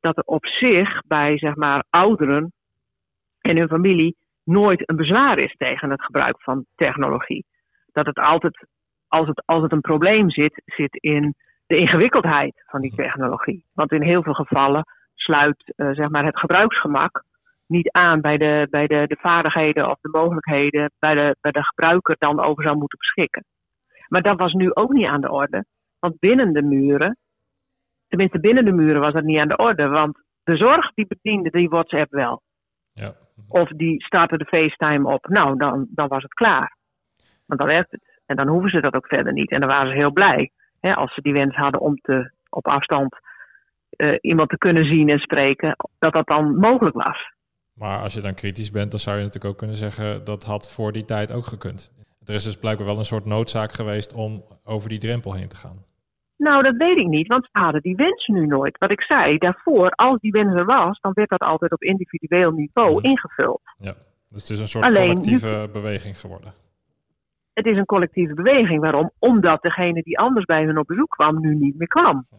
dat 0.00 0.16
er 0.16 0.24
op 0.24 0.46
zich 0.46 1.02
bij 1.06 1.38
zeg 1.38 1.54
maar, 1.54 1.84
ouderen 1.90 2.52
en 3.40 3.56
hun 3.56 3.68
familie 3.68 4.16
nooit 4.44 4.88
een 4.88 4.96
bezwaar 4.96 5.38
is 5.38 5.54
tegen 5.56 5.90
het 5.90 6.02
gebruik 6.02 6.42
van 6.42 6.64
technologie. 6.76 7.44
Dat 7.92 8.06
het 8.06 8.18
altijd, 8.18 8.66
als 9.08 9.26
het, 9.28 9.42
als 9.46 9.62
het 9.62 9.72
een 9.72 9.80
probleem 9.80 10.30
zit, 10.30 10.62
zit 10.64 10.96
in 10.96 11.34
de 11.66 11.76
ingewikkeldheid 11.76 12.62
van 12.66 12.80
die 12.80 12.94
technologie. 12.94 13.64
Want 13.72 13.92
in 13.92 14.02
heel 14.02 14.22
veel 14.22 14.34
gevallen 14.34 14.84
sluit 15.22 15.72
uh, 15.76 15.90
zeg 15.92 16.08
maar 16.08 16.24
het 16.24 16.38
gebruiksgemak 16.38 17.24
niet 17.66 17.90
aan 17.90 18.20
bij, 18.20 18.36
de, 18.36 18.66
bij 18.70 18.86
de, 18.86 19.06
de 19.06 19.16
vaardigheden 19.20 19.90
of 19.90 19.98
de 20.00 20.08
mogelijkheden 20.08 20.90
bij 20.98 21.14
de, 21.14 21.36
bij 21.40 21.52
de 21.52 21.64
gebruiker 21.64 22.16
dan 22.18 22.40
over 22.40 22.62
zou 22.64 22.76
moeten 22.76 22.98
beschikken. 22.98 23.44
Maar 24.08 24.22
dat 24.22 24.38
was 24.38 24.52
nu 24.52 24.74
ook 24.74 24.92
niet 24.92 25.06
aan 25.06 25.20
de 25.20 25.30
orde. 25.30 25.64
Want 25.98 26.18
binnen 26.18 26.52
de 26.52 26.62
muren, 26.62 27.16
tenminste 28.08 28.40
binnen 28.40 28.64
de 28.64 28.72
muren 28.72 29.00
was 29.00 29.12
dat 29.12 29.24
niet 29.24 29.38
aan 29.38 29.48
de 29.48 29.56
orde. 29.56 29.88
Want 29.88 30.18
de 30.44 30.56
zorg 30.56 30.92
die 30.94 31.06
bediende 31.06 31.50
die 31.50 31.68
WhatsApp 31.68 32.10
wel. 32.10 32.42
Ja. 32.92 33.14
Of 33.48 33.68
die 33.68 34.04
startte 34.04 34.36
de 34.36 34.44
FaceTime 34.44 35.12
op. 35.12 35.28
Nou, 35.28 35.56
dan, 35.56 35.86
dan 35.90 36.08
was 36.08 36.22
het 36.22 36.34
klaar. 36.34 36.76
Want 37.46 37.60
dan 37.60 37.68
werkt 37.68 37.90
het. 37.90 38.20
En 38.26 38.36
dan 38.36 38.48
hoeven 38.48 38.70
ze 38.70 38.80
dat 38.80 38.94
ook 38.94 39.06
verder 39.06 39.32
niet. 39.32 39.50
En 39.50 39.60
dan 39.60 39.68
waren 39.68 39.90
ze 39.90 39.96
heel 39.96 40.12
blij 40.12 40.50
hè, 40.80 40.94
als 40.94 41.14
ze 41.14 41.22
die 41.22 41.32
wens 41.32 41.56
hadden 41.56 41.80
om 41.80 41.96
te, 41.96 42.32
op 42.48 42.66
afstand 42.66 43.16
uh, 43.96 44.14
iemand 44.20 44.48
te 44.48 44.58
kunnen 44.58 44.84
zien 44.84 45.08
en 45.08 45.18
spreken, 45.18 45.76
dat 45.98 46.12
dat 46.12 46.26
dan 46.26 46.56
mogelijk 46.56 46.94
was. 46.94 47.32
Maar 47.72 47.98
als 47.98 48.14
je 48.14 48.20
dan 48.20 48.34
kritisch 48.34 48.70
bent, 48.70 48.90
dan 48.90 49.00
zou 49.00 49.16
je 49.16 49.22
natuurlijk 49.22 49.52
ook 49.52 49.58
kunnen 49.58 49.76
zeggen 49.76 50.24
dat 50.24 50.44
had 50.44 50.72
voor 50.72 50.92
die 50.92 51.04
tijd 51.04 51.32
ook 51.32 51.46
gekund. 51.46 51.92
Er 52.24 52.34
is 52.34 52.44
dus 52.44 52.56
blijkbaar 52.56 52.86
wel 52.86 52.98
een 52.98 53.04
soort 53.04 53.24
noodzaak 53.24 53.72
geweest 53.72 54.12
om 54.12 54.44
over 54.64 54.88
die 54.88 54.98
drempel 54.98 55.34
heen 55.34 55.48
te 55.48 55.56
gaan. 55.56 55.84
Nou, 56.36 56.62
dat 56.62 56.76
weet 56.76 56.98
ik 56.98 57.06
niet, 57.06 57.26
want 57.26 57.44
ze 57.44 57.58
hadden 57.60 57.82
die 57.82 57.96
wens 57.96 58.26
nu 58.26 58.46
nooit. 58.46 58.78
Wat 58.78 58.92
ik 58.92 59.02
zei, 59.02 59.38
daarvoor, 59.38 59.90
als 59.90 60.20
die 60.20 60.30
wens 60.30 60.60
er 60.60 60.64
was, 60.64 61.00
dan 61.00 61.12
werd 61.14 61.28
dat 61.28 61.40
altijd 61.40 61.72
op 61.72 61.82
individueel 61.82 62.50
niveau 62.50 62.94
mhm. 62.94 63.06
ingevuld. 63.06 63.60
Ja, 63.78 63.94
dus 64.28 64.40
het 64.40 64.50
is 64.50 64.60
een 64.60 64.66
soort 64.66 64.84
collectieve 64.84 65.68
beweging 65.72 66.20
geworden. 66.20 66.52
Het 67.52 67.66
is 67.66 67.76
een 67.76 67.84
collectieve 67.84 68.34
beweging. 68.34 68.80
Waarom? 68.80 69.10
Omdat 69.18 69.62
degene 69.62 70.02
die 70.02 70.18
anders 70.18 70.44
bij 70.44 70.64
hun 70.64 70.78
op 70.78 70.86
bezoek 70.86 71.10
kwam, 71.10 71.40
nu 71.40 71.54
niet 71.54 71.76
meer 71.76 71.88
kwam. 71.88 72.26
Ja. 72.30 72.38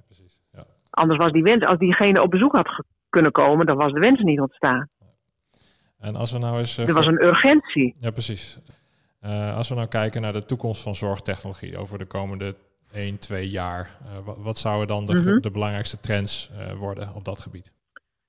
Anders 0.94 1.20
was 1.20 1.32
die 1.32 1.44
wens, 1.44 1.66
als 1.66 1.78
diegene 1.78 2.22
op 2.22 2.30
bezoek 2.30 2.52
had 2.52 2.84
kunnen 3.10 3.32
komen, 3.32 3.66
dan 3.66 3.78
was 3.78 3.92
de 3.92 4.00
wens 4.00 4.22
niet 4.22 4.40
ontstaan. 4.40 4.90
En 6.00 6.16
als 6.16 6.32
we 6.32 6.38
nou 6.38 6.58
eens. 6.58 6.80
Uh, 6.80 6.88
er 6.88 6.94
was 6.94 7.06
een 7.06 7.24
urgentie. 7.24 7.96
Ja, 7.98 8.12
precies. 8.12 8.60
Uh, 9.26 9.56
als 9.56 9.70
we 9.70 9.76
nou 9.76 9.88
kijken 9.88 10.22
naar 10.22 10.34
de 10.34 10.46
toekomst 10.46 10.84
van 10.84 10.96
zorgtechnologie 10.96 11.78
over 11.78 11.98
de 11.98 12.06
komende 12.06 12.56
1, 12.92 13.18
2 13.18 13.50
jaar, 13.50 13.90
uh, 14.04 14.26
wat, 14.26 14.38
wat, 14.38 14.58
zouden 14.58 14.88
dan 14.88 15.06
de, 15.06 15.14
mm 15.14 15.22
-hmm. 15.22 15.42
de 15.42 15.52
belangrijkste 15.52 16.00
trends 16.00 16.52
worden 16.78 17.16
op 17.16 17.26
dat 17.26 17.40
gebied? 17.40 17.74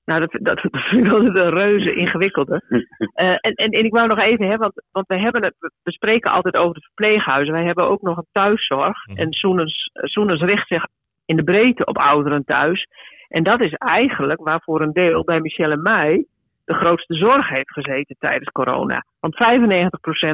Nou, 0.05 0.19
dat, 0.19 0.31
dat, 0.31 0.61
dat 0.71 0.81
vind 0.81 1.05
ik 1.05 1.11
altijd 1.11 1.35
een 1.35 1.49
reuze 1.49 1.95
ingewikkelde. 1.95 2.61
Uh, 2.69 2.79
en, 3.47 3.53
en, 3.53 3.69
en 3.69 3.85
ik 3.85 3.93
wou 3.93 4.07
nog 4.07 4.19
even, 4.19 4.47
hè, 4.47 4.57
want, 4.57 4.73
want 4.91 5.07
we, 5.07 5.19
hebben 5.19 5.43
het, 5.43 5.55
we 5.83 5.91
spreken 5.91 6.31
altijd 6.31 6.57
over 6.57 6.73
de 6.73 6.81
verpleeghuizen. 6.81 7.53
Wij 7.53 7.65
hebben 7.65 7.89
ook 7.89 8.01
nog 8.01 8.17
een 8.17 8.27
thuiszorg. 8.31 9.05
Mhm. 9.05 9.17
En 9.17 9.33
Soenens, 9.33 9.89
Soenens 9.93 10.41
richt 10.41 10.67
zich 10.67 10.87
in 11.25 11.35
de 11.35 11.43
breedte 11.43 11.85
op 11.85 11.97
ouderen 11.97 12.45
thuis. 12.45 12.87
En 13.27 13.43
dat 13.43 13.63
is 13.63 13.73
eigenlijk 13.73 14.43
waarvoor 14.43 14.81
een 14.81 14.93
deel 14.93 15.23
bij 15.23 15.39
Michel 15.39 15.71
en 15.71 15.81
mij 15.81 16.25
de 16.65 16.73
grootste 16.73 17.15
zorg 17.15 17.49
heeft 17.49 17.71
gezeten 17.71 18.15
tijdens 18.19 18.49
corona. 18.49 19.05
Want 19.19 19.35
95% 19.35 19.37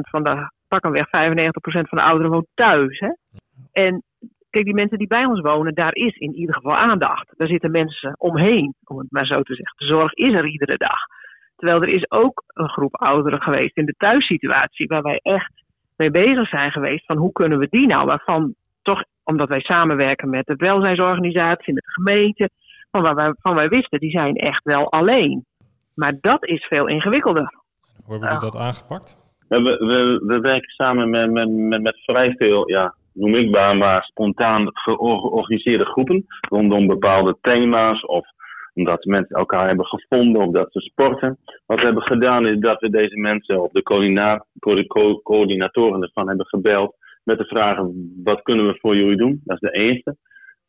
van 0.10 0.24
de, 0.24 0.50
weg 0.68 1.08
95% 1.08 1.52
van 1.62 1.98
de 1.98 2.04
ouderen 2.04 2.32
woont 2.32 2.48
thuis. 2.54 3.00
Hè? 3.00 3.12
En 3.72 4.04
kijk, 4.50 4.66
die 4.66 4.74
mensen 4.74 4.98
die 4.98 5.08
bij 5.08 5.26
ons 5.26 5.42
wonen, 5.42 5.74
daar 5.74 5.96
is 5.96 6.16
in 6.16 6.34
ieder 6.34 6.56
geval 6.56 6.76
aandacht. 6.76 7.34
Daar 7.38 7.48
zitten 7.48 7.72
mensen 7.72 8.16
omheen, 8.18 8.76
om 8.84 8.98
het 8.98 9.12
maar 9.12 9.26
zo 9.26 9.42
te 9.42 9.56
zeggen. 9.56 9.78
De 9.78 9.86
zorg 9.86 10.14
is 10.14 10.34
er 10.34 10.48
iedere 10.48 10.78
dag. 10.78 11.00
Terwijl 11.56 11.82
er 11.82 11.94
is 11.94 12.12
ook 12.12 12.44
een 12.48 12.70
groep 12.70 12.96
ouderen 12.96 13.42
geweest 13.42 13.78
in 13.78 13.86
de 13.86 13.96
thuissituatie, 13.98 14.88
waar 14.88 15.02
wij 15.02 15.20
echt 15.22 15.64
mee 15.96 16.12
bezig 16.12 16.50
zijn 16.50 16.72
geweest 16.72 17.06
van 17.06 17.18
hoe 17.18 17.32
kunnen 17.32 17.60
we 17.60 17.68
die 17.70 17.88
nou, 17.88 18.06
waarvan 18.06 18.56
toch, 18.82 19.04
omdat 19.24 19.50
wij 19.50 19.60
samenwerken 19.60 20.30
met 20.30 20.46
de 20.46 20.56
welzijnsorganisatie, 20.56 21.74
met 21.74 21.84
de 21.84 21.92
gemeente, 21.92 22.50
van 22.92 23.02
waar 23.02 23.16
wij, 23.16 23.34
van 23.42 23.56
wij 23.56 23.70
wisten, 23.70 24.00
die 24.00 24.12
zijn 24.12 24.36
echt 24.36 24.64
wel 24.64 24.92
alleen. 24.92 25.46
Maar 25.94 26.18
dat 26.22 26.46
is 26.46 26.66
veel 26.66 26.88
ingewikkelder. 26.88 27.54
Hoe 28.04 28.12
hebben 28.12 28.30
jullie 28.30 28.52
dat 28.52 28.62
aangepakt? 28.62 29.18
We, 29.48 29.62
we, 29.62 30.22
we 30.26 30.40
werken 30.40 30.70
samen 30.70 31.10
met, 31.10 31.32
met, 31.32 31.50
met, 31.50 31.82
met 31.82 32.04
vrij 32.06 32.36
veel 32.38 32.70
ja, 32.70 32.96
noem 33.14 33.36
ik 33.36 33.50
maar, 33.50 33.78
maar 33.78 34.04
spontaan 34.04 34.70
georganiseerde 34.74 35.86
groepen 35.86 36.26
rondom 36.50 36.88
bepaalde 36.88 37.38
thema's 37.42 38.06
of 38.06 38.28
omdat 38.74 39.06
mensen 39.06 39.36
elkaar 39.36 39.68
hebben 39.68 39.86
gevonden 39.86 40.42
of 40.42 40.52
dat 40.52 40.72
ze 40.72 40.80
sporten. 40.80 41.38
Wat 41.66 41.80
we 41.80 41.86
hebben 41.86 42.04
gedaan 42.04 42.48
is 42.48 42.60
dat 42.60 42.80
we 42.80 42.90
deze 42.90 43.18
mensen 43.18 43.62
of 43.62 43.72
de, 43.72 43.84
co 44.88 45.22
coördinatoren 45.22 46.02
ervan 46.02 46.28
hebben 46.28 46.46
gebeld 46.46 46.96
met 47.24 47.38
de 47.38 47.46
vraag 47.46 47.78
wat 48.24 48.42
kunnen 48.42 48.68
we 48.68 48.78
voor 48.80 48.96
jullie 48.96 49.18
doen? 49.18 49.42
Dat 49.44 49.62
is 49.62 49.70
de 49.72 49.80
eerste. 49.80 50.16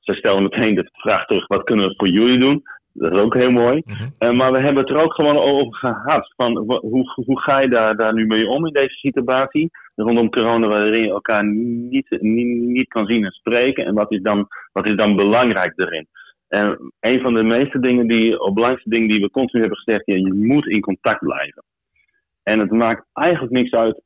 Ze 0.00 0.14
stellen 0.14 0.42
meteen 0.42 0.74
de 0.74 0.88
vraag 0.92 1.26
terug 1.26 1.46
wat 1.46 1.64
kunnen 1.64 1.88
we 1.88 1.94
voor 1.96 2.08
jullie 2.08 2.38
doen? 2.38 2.62
Dat 2.92 3.16
is 3.16 3.18
ook 3.18 3.34
heel 3.34 3.50
mooi. 3.50 3.82
Mhm. 3.84 4.08
uh, 4.18 4.32
maar 4.32 4.52
we 4.52 4.60
hebben 4.60 4.82
het 4.82 4.92
er 4.92 5.02
ook 5.02 5.14
gewoon 5.14 5.38
over 5.38 5.74
gehad. 5.74 6.32
Van, 6.36 6.56
hoe, 6.56 7.12
hoe 7.14 7.40
ga 7.40 7.58
je 7.58 7.68
daar, 7.68 7.96
daar 7.96 8.14
nu 8.14 8.26
mee 8.26 8.48
om 8.48 8.66
in 8.66 8.72
deze 8.72 8.94
situatie? 8.94 9.70
Rondom 9.94 10.30
corona, 10.30 10.68
waarin 10.68 11.02
je 11.02 11.10
elkaar 11.10 11.44
niet, 11.46 12.16
niet, 12.20 12.60
niet 12.60 12.88
kan 12.88 13.06
zien 13.06 13.24
en 13.24 13.30
spreken. 13.30 13.84
En 13.84 13.94
wat 13.94 14.12
is 14.12 14.22
dan, 14.22 14.48
wat 14.72 14.86
is 14.86 14.96
dan 14.96 15.16
belangrijk 15.16 15.72
erin? 15.76 16.06
En 16.48 16.92
een 17.00 17.20
van 17.20 17.34
de 17.34 17.42
meeste 17.42 17.80
dingen 17.80 18.06
die, 18.06 18.40
of 18.40 18.52
belangrijkste 18.52 18.90
dingen 18.90 19.08
die 19.08 19.20
we 19.20 19.30
continu 19.30 19.60
hebben 19.60 19.78
gezegd, 19.78 20.06
ja, 20.06 20.14
je 20.14 20.32
moet 20.32 20.66
in 20.66 20.80
contact 20.80 21.20
blijven. 21.20 21.64
En 22.42 22.58
het 22.58 22.70
maakt 22.70 23.06
eigenlijk 23.12 23.52
niks 23.52 23.70
uit 23.70 24.02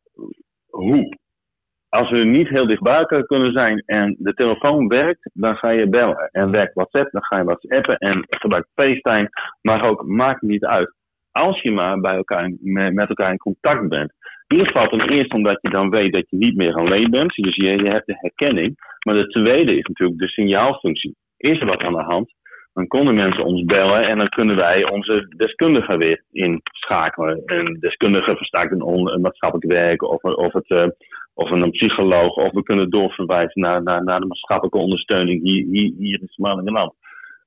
hoe 0.66 1.16
als 1.96 2.10
we 2.10 2.24
niet 2.24 2.48
heel 2.48 2.66
dichtbij 2.66 3.04
kunnen 3.04 3.52
zijn 3.52 3.82
en 3.86 4.16
de 4.18 4.34
telefoon 4.34 4.88
werkt, 4.88 5.30
dan 5.32 5.56
ga 5.56 5.70
je 5.70 5.88
bellen. 5.88 6.28
En 6.32 6.50
werkt 6.50 6.74
WhatsApp, 6.74 7.12
dan 7.12 7.24
ga 7.24 7.38
je 7.38 7.44
WhatsAppen 7.44 7.96
en 7.96 8.26
gebruik 8.28 8.66
FaceTime. 8.74 9.28
Maar 9.62 9.88
ook, 9.88 10.06
maakt 10.06 10.42
niet 10.42 10.64
uit. 10.64 10.94
Als 11.32 11.62
je 11.62 11.70
maar 11.70 12.00
bij 12.00 12.14
elkaar, 12.14 12.52
met 12.60 13.08
elkaar 13.08 13.30
in 13.30 13.36
contact 13.36 13.88
bent. 13.88 14.12
In 14.46 14.56
ieder 14.56 14.72
geval 14.72 14.88
ten 14.88 15.08
eerste 15.08 15.36
omdat 15.36 15.58
je 15.60 15.70
dan 15.70 15.90
weet 15.90 16.12
dat 16.12 16.30
je 16.30 16.36
niet 16.36 16.56
meer 16.56 16.74
alleen 16.74 17.10
bent. 17.10 17.34
Dus 17.34 17.56
je, 17.56 17.68
hebt 17.68 18.06
de 18.06 18.16
herkenning. 18.20 18.74
Maar 19.06 19.14
de 19.14 19.26
tweede 19.26 19.76
is 19.76 19.86
natuurlijk 19.86 20.18
de 20.18 20.28
signaalfunctie. 20.28 21.16
Is 21.36 21.60
er 21.60 21.66
wat 21.66 21.82
aan 21.82 21.92
de 21.92 22.02
hand? 22.02 22.34
Dan 22.72 22.86
konden 22.86 23.14
mensen 23.14 23.44
ons 23.44 23.64
bellen 23.64 24.08
en 24.08 24.18
dan 24.18 24.28
kunnen 24.28 24.56
wij 24.56 24.90
onze 24.90 25.34
deskundigen 25.36 25.98
weer 25.98 26.22
inschakelen. 26.32 27.42
Een 27.44 27.76
deskundige 27.80 28.36
verstaat 28.36 28.70
een, 28.70 29.20
maatschappelijk 29.20 29.72
werk 29.72 30.02
of, 30.02 30.22
of 30.22 30.52
het... 30.52 30.70
Uh, 30.70 30.86
of 31.36 31.50
een 31.50 31.70
psycholoog, 31.70 32.36
of 32.36 32.52
we 32.52 32.62
kunnen 32.62 32.90
doorverwijzen 32.90 33.60
naar, 33.60 33.82
naar, 33.82 34.04
naar 34.04 34.20
de 34.20 34.26
maatschappelijke 34.26 34.78
ondersteuning 34.78 35.42
hier, 35.42 35.66
hier, 35.70 35.92
hier 35.98 36.20
in 36.20 36.28
Somaliland. 36.28 36.92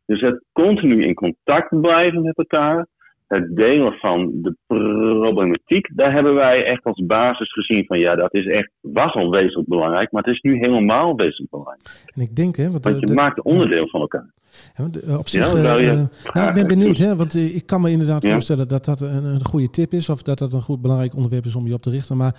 Dus 0.05 0.21
het 0.21 0.43
continu 0.51 1.01
in 1.01 1.13
contact 1.13 1.81
blijven 1.81 2.21
met 2.21 2.37
elkaar, 2.37 2.87
het 3.27 3.55
delen 3.55 3.93
van 3.93 4.31
de 4.41 4.55
problematiek, 4.67 5.89
daar 5.95 6.13
hebben 6.13 6.33
wij 6.33 6.65
echt 6.65 6.83
als 6.83 7.05
basis 7.05 7.51
gezien 7.51 7.85
van 7.85 7.99
ja, 7.99 8.15
dat 8.15 8.33
is 8.33 8.45
echt, 8.45 8.71
was 8.81 9.13
al 9.13 9.29
wezenlijk 9.29 9.67
belangrijk, 9.67 10.11
maar 10.11 10.23
het 10.23 10.33
is 10.33 10.41
nu 10.41 10.57
helemaal 10.57 11.15
wezenlijk 11.15 11.49
belangrijk. 11.49 12.03
En 12.05 12.21
ik 12.21 12.35
denk, 12.35 12.55
hè, 12.55 12.71
want, 12.71 12.83
want 12.83 12.99
je 12.99 13.05
de, 13.05 13.13
maakt 13.13 13.41
onderdeel 13.41 13.87
van 13.87 14.01
elkaar. 14.01 14.33
Ja, 14.75 15.17
op 15.17 15.27
zich, 15.27 15.61
ja, 15.61 15.79
uh, 15.79 16.01
nou, 16.33 16.47
ik 16.47 16.53
ben 16.53 16.67
benieuwd, 16.67 16.97
hè, 16.97 17.15
want 17.15 17.35
ik 17.35 17.65
kan 17.65 17.81
me 17.81 17.89
inderdaad 17.89 18.27
voorstellen 18.27 18.67
dat 18.67 18.85
dat 18.85 19.01
een, 19.01 19.25
een 19.25 19.45
goede 19.45 19.69
tip 19.69 19.91
is, 19.91 20.09
of 20.09 20.21
dat 20.21 20.37
dat 20.37 20.53
een 20.53 20.61
goed 20.61 20.81
belangrijk 20.81 21.15
onderwerp 21.15 21.45
is 21.45 21.55
om 21.55 21.67
je 21.67 21.73
op 21.73 21.81
te 21.81 21.89
richten. 21.89 22.17
Maar 22.17 22.35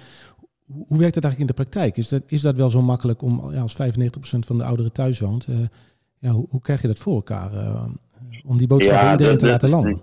hoe 0.72 0.98
werkt 0.98 1.14
dat 1.14 1.24
eigenlijk 1.24 1.38
in 1.38 1.46
de 1.46 1.62
praktijk? 1.62 1.96
Is 1.96 2.08
dat, 2.08 2.22
is 2.26 2.42
dat 2.42 2.56
wel 2.56 2.70
zo 2.70 2.82
makkelijk 2.82 3.22
om, 3.22 3.52
ja, 3.52 3.60
als 3.60 3.74
95% 3.74 3.78
van 4.46 4.58
de 4.58 4.64
ouderen 4.64 4.92
thuis 4.92 5.20
woont, 5.20 5.46
uh, 5.48 5.56
ja, 6.18 6.30
hoe, 6.30 6.46
hoe, 6.50 6.60
krijg 6.60 6.82
je 6.82 6.88
dat 6.88 6.98
voor 6.98 7.14
elkaar? 7.14 7.52
Uh, 7.52 7.84
om 8.46 8.58
die 8.58 8.66
boodschap 8.66 9.00
ja, 9.00 9.12
iedereen 9.12 9.38
te 9.38 9.46
laten 9.46 9.68
landen? 9.68 10.00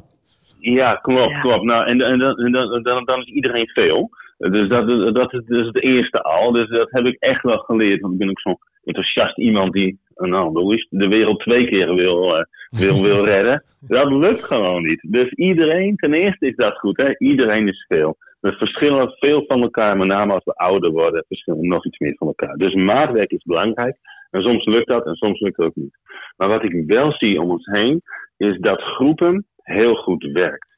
Ja, 0.59 0.95
klopt, 0.95 1.39
klopt. 1.39 1.63
Nou, 1.63 1.85
en, 1.85 2.01
en, 2.01 2.21
en 2.21 2.51
dan, 2.51 2.81
dan, 2.83 3.05
dan, 3.05 3.19
is 3.19 3.33
iedereen 3.33 3.67
veel. 3.67 4.09
Dus 4.37 4.67
dat, 4.67 4.87
dat, 5.15 5.33
is, 5.33 5.41
dat 5.45 5.59
is 5.59 5.65
het 5.65 5.81
eerste 5.81 6.21
al. 6.21 6.51
Dus 6.51 6.69
dat 6.69 6.87
heb 6.91 7.05
ik 7.05 7.15
echt 7.19 7.43
wel 7.43 7.57
geleerd. 7.57 8.01
Want 8.01 8.13
ik 8.13 8.19
ben 8.19 8.29
ook 8.29 8.39
zo'n 8.39 8.57
enthousiast 8.83 9.37
iemand 9.37 9.73
die 9.73 9.99
nou, 10.15 10.77
de 10.89 11.07
wereld 11.07 11.39
twee 11.39 11.67
keer 11.67 11.95
wil, 11.95 12.37
uh, 12.37 12.43
wil, 12.69 13.01
wil 13.07 13.25
redden. 13.25 13.63
Dat 13.79 14.11
lukt 14.11 14.43
gewoon 14.43 14.83
niet. 14.83 14.99
Dus 15.01 15.29
iedereen, 15.29 15.95
ten 15.95 16.13
eerste 16.13 16.47
is 16.47 16.55
dat 16.55 16.77
goed. 16.77 16.97
Hè? 16.97 17.17
Iedereen 17.17 17.67
is 17.67 17.85
veel. 17.87 18.17
We 18.47 18.53
verschillen 18.53 19.15
veel 19.19 19.43
van 19.47 19.61
elkaar, 19.61 19.97
met 19.97 20.07
name 20.07 20.33
als 20.33 20.43
we 20.43 20.53
ouder 20.53 20.91
worden, 20.91 21.25
verschillen 21.27 21.59
we 21.59 21.67
nog 21.67 21.85
iets 21.85 21.97
meer 21.97 22.15
van 22.17 22.27
elkaar. 22.27 22.55
Dus 22.55 22.73
maatwerk 22.73 23.31
is 23.31 23.43
belangrijk. 23.43 23.97
En 24.29 24.41
soms 24.41 24.65
lukt 24.65 24.87
dat 24.87 25.05
en 25.05 25.15
soms 25.15 25.39
lukt 25.39 25.57
het 25.57 25.65
ook 25.65 25.75
niet. 25.75 25.97
Maar 26.37 26.47
wat 26.47 26.63
ik 26.63 26.83
wel 26.85 27.11
zie 27.11 27.41
om 27.41 27.49
ons 27.49 27.65
heen, 27.65 28.01
is 28.37 28.57
dat 28.59 28.81
groepen 28.81 29.45
heel 29.55 29.95
goed 29.95 30.23
werkt. 30.23 30.77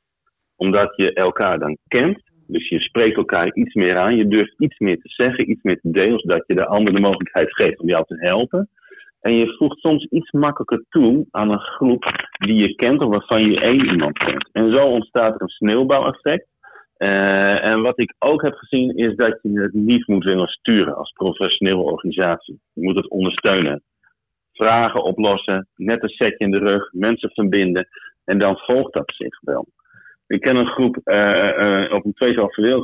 Omdat 0.55 0.93
je 0.95 1.13
elkaar 1.13 1.59
dan 1.59 1.77
kent. 1.87 2.21
Dus 2.47 2.69
je 2.69 2.79
spreekt 2.79 3.17
elkaar 3.17 3.53
iets 3.53 3.73
meer 3.73 3.97
aan. 3.97 4.15
Je 4.15 4.27
durft 4.27 4.53
iets 4.57 4.79
meer 4.79 4.97
te 4.97 5.09
zeggen, 5.09 5.49
iets 5.49 5.63
meer 5.63 5.79
te 5.79 5.91
delen, 5.91 6.19
zodat 6.19 6.43
je 6.47 6.55
de 6.55 6.65
ander 6.65 6.93
de 6.93 7.01
mogelijkheid 7.01 7.55
geeft 7.55 7.79
om 7.79 7.87
jou 7.87 8.05
te 8.05 8.15
helpen. 8.19 8.69
En 9.19 9.33
je 9.33 9.55
voegt 9.57 9.79
soms 9.79 10.05
iets 10.05 10.31
makkelijker 10.31 10.85
toe 10.89 11.27
aan 11.31 11.51
een 11.51 11.59
groep 11.59 12.05
die 12.31 12.55
je 12.55 12.75
kent 12.75 13.01
of 13.01 13.09
waarvan 13.09 13.41
je 13.41 13.59
één 13.59 13.91
iemand 13.91 14.17
kent. 14.17 14.49
En 14.51 14.73
zo 14.73 14.85
ontstaat 14.85 15.35
er 15.35 15.41
een 15.41 15.47
sneeuwbouweffect. 15.47 16.47
Uh, 16.99 17.65
en 17.65 17.81
wat 17.81 17.99
ik 17.99 18.13
ook 18.19 18.41
heb 18.41 18.53
gezien 18.53 18.95
is 18.95 19.15
dat 19.15 19.39
je 19.41 19.59
het 19.59 19.73
niet 19.73 20.07
moet 20.07 20.23
willen 20.23 20.47
sturen 20.47 20.95
als 20.95 21.11
professionele 21.11 21.81
organisatie. 21.81 22.59
Je 22.73 22.81
moet 22.81 22.95
het 22.95 23.09
ondersteunen. 23.09 23.83
Vragen 24.53 25.03
oplossen, 25.03 25.67
net 25.75 26.03
een 26.03 26.09
setje 26.09 26.45
in 26.45 26.51
de 26.51 26.57
rug, 26.57 26.89
mensen 26.91 27.29
verbinden. 27.29 27.87
En 28.25 28.39
dan 28.39 28.57
volgt 28.57 28.93
dat 28.93 29.13
zich 29.17 29.39
wel. 29.41 29.67
Ik 30.27 30.41
ken 30.41 30.55
een 30.55 30.67
groep 30.67 30.99
uh, 31.03 31.47
uh, 31.57 31.93
op 31.93 32.05
een 32.05 32.13
tweetal 32.13 32.49
verdeeld, 32.49 32.83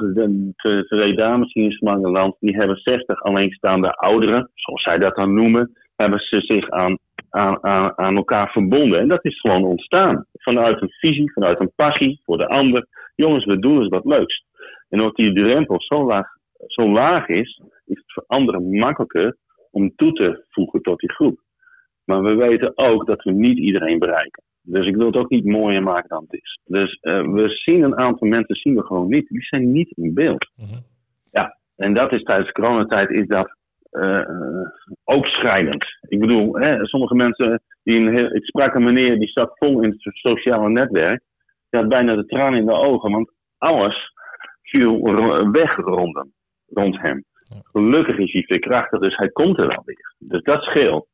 twee 0.87 1.13
dames 1.13 1.53
in 1.53 1.71
Smangeland, 1.71 2.35
die 2.39 2.55
hebben 2.55 2.77
60 2.77 3.23
alleenstaande 3.23 3.91
ouderen, 3.91 4.51
zoals 4.53 4.83
zij 4.83 4.97
dat 4.97 5.15
dan 5.15 5.33
noemen, 5.33 5.71
hebben 5.95 6.19
ze 6.19 6.41
zich 6.41 6.69
aan, 6.69 6.97
aan, 7.29 7.63
aan, 7.63 7.97
aan 7.97 8.15
elkaar 8.15 8.49
verbonden. 8.51 8.99
En 8.99 9.07
dat 9.07 9.25
is 9.25 9.39
gewoon 9.39 9.63
ontstaan. 9.63 10.25
Vanuit 10.33 10.81
een 10.81 10.91
visie, 10.91 11.31
vanuit 11.33 11.59
een 11.59 11.71
passie 11.75 12.21
voor 12.23 12.37
de 12.37 12.47
ander 12.47 12.87
jongens, 13.15 13.45
we 13.45 13.59
doen 13.59 13.77
eens 13.77 13.87
wat 13.87 14.05
leuks. 14.05 14.45
En 14.89 14.99
omdat 14.99 15.15
die 15.15 15.33
drempel 15.33 15.81
zo 15.81 16.05
laag, 16.05 16.27
zo 16.67 16.89
laag 16.89 17.27
is, 17.27 17.61
is 17.85 17.97
het 17.97 18.13
voor 18.13 18.23
anderen 18.27 18.69
makkelijker 18.69 19.37
om 19.71 19.95
toe 19.95 20.11
te 20.11 20.45
voegen 20.49 20.81
tot 20.81 20.99
die 20.99 21.11
groep. 21.11 21.39
Maar 22.03 22.23
we 22.23 22.35
weten 22.35 22.77
ook 22.77 23.05
dat 23.05 23.23
we 23.23 23.31
niet 23.31 23.57
iedereen 23.57 23.99
bereiken. 23.99 24.43
Dus 24.61 24.87
ik 24.87 24.95
wil 24.95 25.05
het 25.05 25.17
ook 25.17 25.29
niet 25.29 25.45
mooier 25.45 25.83
maken 25.83 26.09
dan 26.09 26.25
het 26.27 26.41
is. 26.41 26.59
Dus 26.65 26.97
uh, 27.01 27.21
we 27.21 27.49
zien 27.49 27.83
een 27.83 27.97
aantal 27.97 28.27
mensen 28.27 28.55
zien 28.55 28.75
we 28.75 28.85
gewoon 28.85 29.07
niet. 29.07 29.27
Die 29.27 29.43
zijn 29.43 29.71
niet 29.71 29.91
in 29.91 30.13
beeld. 30.13 30.49
Mm 30.55 30.83
Ja, 31.31 31.57
en 31.75 31.93
dat 31.93 32.13
is 32.13 32.23
tijdens 32.23 32.47
de 32.47 32.61
coronatijd 32.61 33.09
is 33.09 33.27
dat 33.27 33.55
uh, 33.91 34.21
ook 35.03 35.25
schrijnend. 35.25 35.85
Ik 36.07 36.19
bedoel, 36.19 36.55
hè, 36.55 36.85
sommige 36.85 37.15
mensen, 37.15 37.61
die 37.83 37.99
een 37.99 38.15
heel, 38.15 38.35
ik 38.35 38.45
sprak 38.45 38.75
een 38.75 38.83
meneer 38.83 39.19
die 39.19 39.27
zat 39.27 39.57
vol 39.57 39.81
in 39.81 39.89
het 39.89 40.15
sociale 40.15 40.69
netwerk 40.69 41.21
had 41.75 41.89
bijna 41.89 42.15
de 42.15 42.25
tranen 42.25 42.59
in 42.59 42.65
de 42.65 42.73
ogen, 42.73 43.11
want 43.11 43.31
alles 43.57 44.13
viel 44.61 45.01
weg 45.51 45.75
rond 46.67 47.01
hem. 47.01 47.23
Gelukkig 47.63 48.17
is 48.17 48.31
hij 48.31 48.41
veerkrachtig, 48.41 48.99
dus 48.99 49.15
hij 49.15 49.29
komt 49.29 49.57
er 49.57 49.67
wel 49.67 49.81
weer. 49.85 50.15
Dus 50.17 50.41
dat 50.41 50.61
scheelt. 50.61 51.07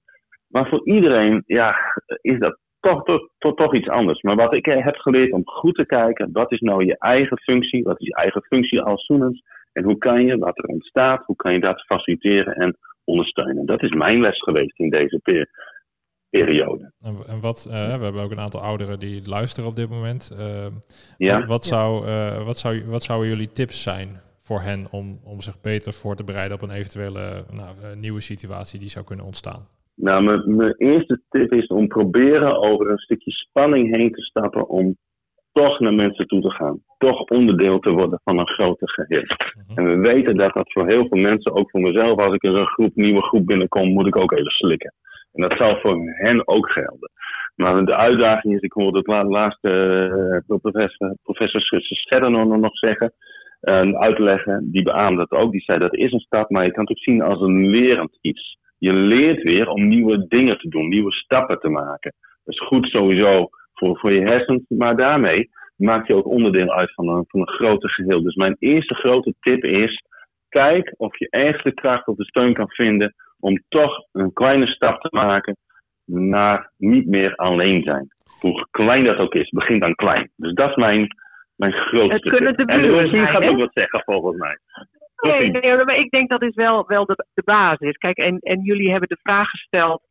Maar 0.47 0.67
voor 0.67 0.85
iedereen 0.85 1.43
ja, 1.45 1.75
is 2.21 2.39
dat 2.39 2.57
toch, 2.79 3.03
toch, 3.03 3.29
toch, 3.37 3.55
toch 3.55 3.75
iets 3.75 3.89
anders. 3.89 4.21
Maar 4.21 4.35
wat 4.35 4.55
ik 4.55 4.65
heb 4.65 4.95
geleerd 4.95 5.31
om 5.31 5.41
goed 5.45 5.75
te 5.75 5.85
kijken, 5.85 6.29
wat 6.31 6.51
is 6.51 6.59
nou 6.59 6.85
je 6.85 6.97
eigen 6.97 7.39
functie? 7.39 7.83
Wat 7.83 7.99
is 7.99 8.07
je 8.07 8.15
eigen 8.15 8.41
functie 8.41 8.81
als 8.81 9.05
Soenens? 9.05 9.43
En 9.73 9.83
hoe 9.83 9.97
kan 9.97 10.25
je 10.25 10.37
wat 10.37 10.57
er 10.57 10.65
ontstaat, 10.65 11.25
hoe 11.25 11.35
kan 11.35 11.53
je 11.53 11.59
dat 11.59 11.85
faciliteren 11.85 12.53
en 12.53 12.77
ondersteunen? 13.03 13.65
Dat 13.65 13.83
is 13.83 13.89
mijn 13.89 14.21
les 14.21 14.39
geweest 14.39 14.79
in 14.79 14.89
deze 14.89 15.19
periode. 16.31 16.91
En, 17.27 17.39
wat, 17.41 17.67
we 17.69 17.75
hebben 17.75 18.21
ook 18.21 18.31
een 18.31 18.39
aantal 18.39 18.61
ouderen 18.61 19.00
die 19.00 19.27
luisteren 19.29 19.69
op 19.69 19.75
dit 19.75 19.89
moment. 19.89 20.35
ja. 21.17 21.45
Wat, 21.45 21.65
zou, 21.65 22.05
wat, 22.45 22.57
zou, 22.57 22.85
wat 22.85 23.03
zouden 23.03 23.29
jullie 23.29 23.51
tips 23.51 23.83
zijn 23.83 24.19
voor 24.39 24.61
hen 24.61 24.88
om, 24.91 25.19
om 25.23 25.41
zich 25.41 25.61
beter 25.61 25.93
voor 25.93 26.15
te 26.15 26.23
bereiden 26.23 26.57
op 26.57 26.63
een 26.63 26.75
eventuele 26.75 27.45
nou, 27.51 27.95
nieuwe 27.95 28.21
situatie 28.21 28.79
die 28.79 28.89
zou 28.89 29.05
kunnen 29.05 29.25
ontstaan? 29.25 29.67
Nou, 29.95 30.23
mijn, 30.23 30.55
mijn 30.55 30.75
eerste 30.77 31.21
tip 31.29 31.53
is 31.53 31.67
om 31.67 31.88
proberen 31.88 32.61
over 32.61 32.89
een 32.89 32.97
stukje 32.97 33.31
spanning 33.31 33.95
heen 33.95 34.11
te 34.11 34.21
stappen 34.21 34.69
om 34.69 34.97
toch 35.51 35.79
naar 35.79 35.93
mensen 35.93 36.27
toe 36.27 36.41
te 36.41 36.51
gaan. 36.51 36.83
Toch 36.97 37.21
onderdeel 37.21 37.79
te 37.79 37.91
worden 37.91 38.19
van 38.23 38.39
een 38.39 38.47
groter 38.47 38.89
geheel. 38.89 39.25
Mhm. 39.67 39.77
En 39.77 39.85
we 39.85 40.09
weten 40.09 40.35
dat 40.35 40.53
dat 40.53 40.71
voor 40.71 40.88
heel 40.88 41.07
veel 41.07 41.21
mensen, 41.21 41.55
ook 41.55 41.69
voor 41.69 41.81
mezelf, 41.81 42.19
als 42.19 42.33
ik 42.33 42.43
in 42.43 42.55
een 42.55 42.67
groep, 42.67 42.95
nieuwe 42.95 43.21
groep 43.21 43.45
binnenkom, 43.45 43.89
moet 43.89 44.07
ik 44.07 44.15
ook 44.15 44.31
even 44.31 44.51
slikken. 44.51 44.93
En 45.33 45.41
dat 45.41 45.57
zal 45.57 45.79
voor 45.79 46.00
hen 46.05 46.47
ook 46.47 46.71
gelden. 46.71 47.11
Maar 47.55 47.85
de 47.85 47.95
uitdaging 47.95 48.53
is, 48.53 48.61
ik 48.61 48.71
hoorde 48.71 48.97
het 48.97 49.27
laatste 49.27 50.43
uh, 50.47 50.57
professor, 50.59 51.15
professor 51.23 51.61
Scherder 51.81 52.31
nog 52.31 52.77
zeggen, 52.77 53.13
uh, 53.61 54.00
uitleggen, 54.00 54.71
die 54.71 54.83
beaamde 54.83 55.25
dat 55.27 55.39
ook. 55.39 55.51
Die 55.51 55.61
zei 55.61 55.79
dat 55.79 55.95
is 55.95 56.11
een 56.11 56.19
stap, 56.19 56.50
maar 56.50 56.65
je 56.65 56.71
kan 56.71 56.83
het 56.83 56.91
ook 56.91 57.03
zien 57.03 57.21
als 57.21 57.41
een 57.41 57.67
lerend 57.67 58.17
iets. 58.21 58.57
Je 58.77 58.93
leert 58.93 59.43
weer 59.43 59.69
om 59.69 59.88
nieuwe 59.88 60.27
dingen 60.27 60.57
te 60.57 60.67
doen, 60.67 60.88
nieuwe 60.88 61.11
stappen 61.11 61.59
te 61.59 61.69
maken. 61.69 62.13
Dat 62.43 62.53
is 62.53 62.67
goed 62.67 62.88
sowieso 62.88 63.50
voor, 63.73 64.00
voor 64.00 64.11
je 64.11 64.21
hersens, 64.21 64.63
maar 64.67 64.97
daarmee 64.97 65.50
maak 65.75 66.07
je 66.07 66.15
ook 66.15 66.27
onderdeel 66.27 66.71
uit 66.71 66.93
van 66.93 67.07
een, 67.07 67.25
van 67.27 67.39
een 67.39 67.50
groter 67.50 67.89
geheel. 67.89 68.21
Dus 68.21 68.35
mijn 68.35 68.55
eerste 68.59 68.93
grote 68.93 69.33
tip 69.39 69.63
is: 69.63 70.03
kijk 70.50 70.93
of 70.97 71.17
je 71.17 71.27
ergens 71.29 71.63
de 71.63 71.73
kracht 71.73 72.07
of 72.07 72.15
de 72.15 72.25
steun 72.25 72.53
kan 72.53 72.69
vinden 72.69 73.15
om 73.41 73.63
toch 73.69 74.05
een 74.12 74.33
kleine 74.33 74.67
stap 74.67 75.01
te 75.01 75.07
maken 75.12 75.57
naar 76.05 76.71
niet 76.77 77.07
meer 77.07 77.36
alleen 77.36 77.83
zijn. 77.83 78.07
Hoe 78.39 78.67
klein 78.71 79.03
dat 79.03 79.17
ook 79.17 79.33
is, 79.33 79.50
begin 79.50 79.79
dan 79.79 79.95
klein. 79.95 80.31
Dus 80.36 80.53
dat 80.53 80.69
is 80.69 80.75
mijn, 80.75 81.07
mijn 81.55 81.74
grootste 81.74 82.13
Het 82.13 82.29
kunnen 82.29 82.57
de 82.57 82.65
En 82.65 82.81
de 82.81 83.17
gaat 83.17 83.48
ook 83.48 83.60
wat 83.60 83.74
zeggen 83.74 84.01
volgens 84.05 84.38
mij. 84.38 84.57
Nee, 85.21 85.51
nee, 85.51 85.83
maar 85.86 85.98
ik 85.98 86.12
denk 86.12 86.29
dat 86.29 86.41
is 86.41 86.55
wel, 86.55 86.88
wel 86.88 87.05
de, 87.05 87.25
de 87.33 87.43
basis. 87.43 87.98
Kijk, 87.98 88.17
en, 88.17 88.38
en 88.39 88.62
jullie 88.62 88.91
hebben 88.91 89.10
de 89.10 89.19
vraag 89.21 89.50
gesteld 89.50 90.01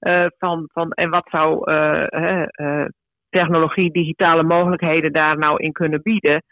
uh, 0.00 0.26
van, 0.38 0.68
van 0.72 0.90
en 0.90 1.10
wat 1.10 1.28
zou 1.30 1.72
uh, 1.72 2.04
uh, 2.10 2.84
technologie, 3.30 3.92
digitale 3.92 4.42
mogelijkheden 4.42 5.12
daar 5.12 5.38
nou 5.38 5.62
in 5.62 5.72
kunnen 5.72 6.02
bieden, 6.02 6.42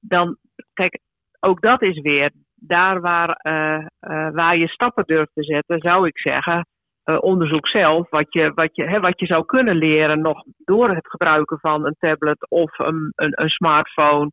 dan, 0.00 0.36
kijk, 0.74 0.98
ook 1.40 1.60
dat 1.60 1.82
is 1.82 2.00
weer 2.00 2.30
daar 2.56 3.00
waar, 3.00 3.40
uh, 3.42 3.86
uh, 4.00 4.30
waar 4.30 4.56
je 4.56 4.68
stappen 4.68 5.04
durft 5.06 5.30
te 5.34 5.44
zetten, 5.44 5.80
zou 5.80 6.06
ik 6.06 6.18
zeggen. 6.18 6.66
Uh, 7.04 7.16
onderzoek 7.20 7.68
zelf, 7.68 8.10
wat 8.10 8.26
je, 8.28 8.52
wat, 8.54 8.68
je, 8.72 8.84
hè, 8.84 9.00
wat 9.00 9.20
je 9.20 9.26
zou 9.26 9.44
kunnen 9.44 9.76
leren 9.76 10.20
nog 10.20 10.44
door 10.64 10.88
het 10.88 11.08
gebruiken 11.08 11.58
van 11.60 11.86
een 11.86 11.96
tablet 11.98 12.50
of 12.50 12.78
een, 12.78 13.12
een, 13.14 13.42
een 13.42 13.48
smartphone. 13.48 14.30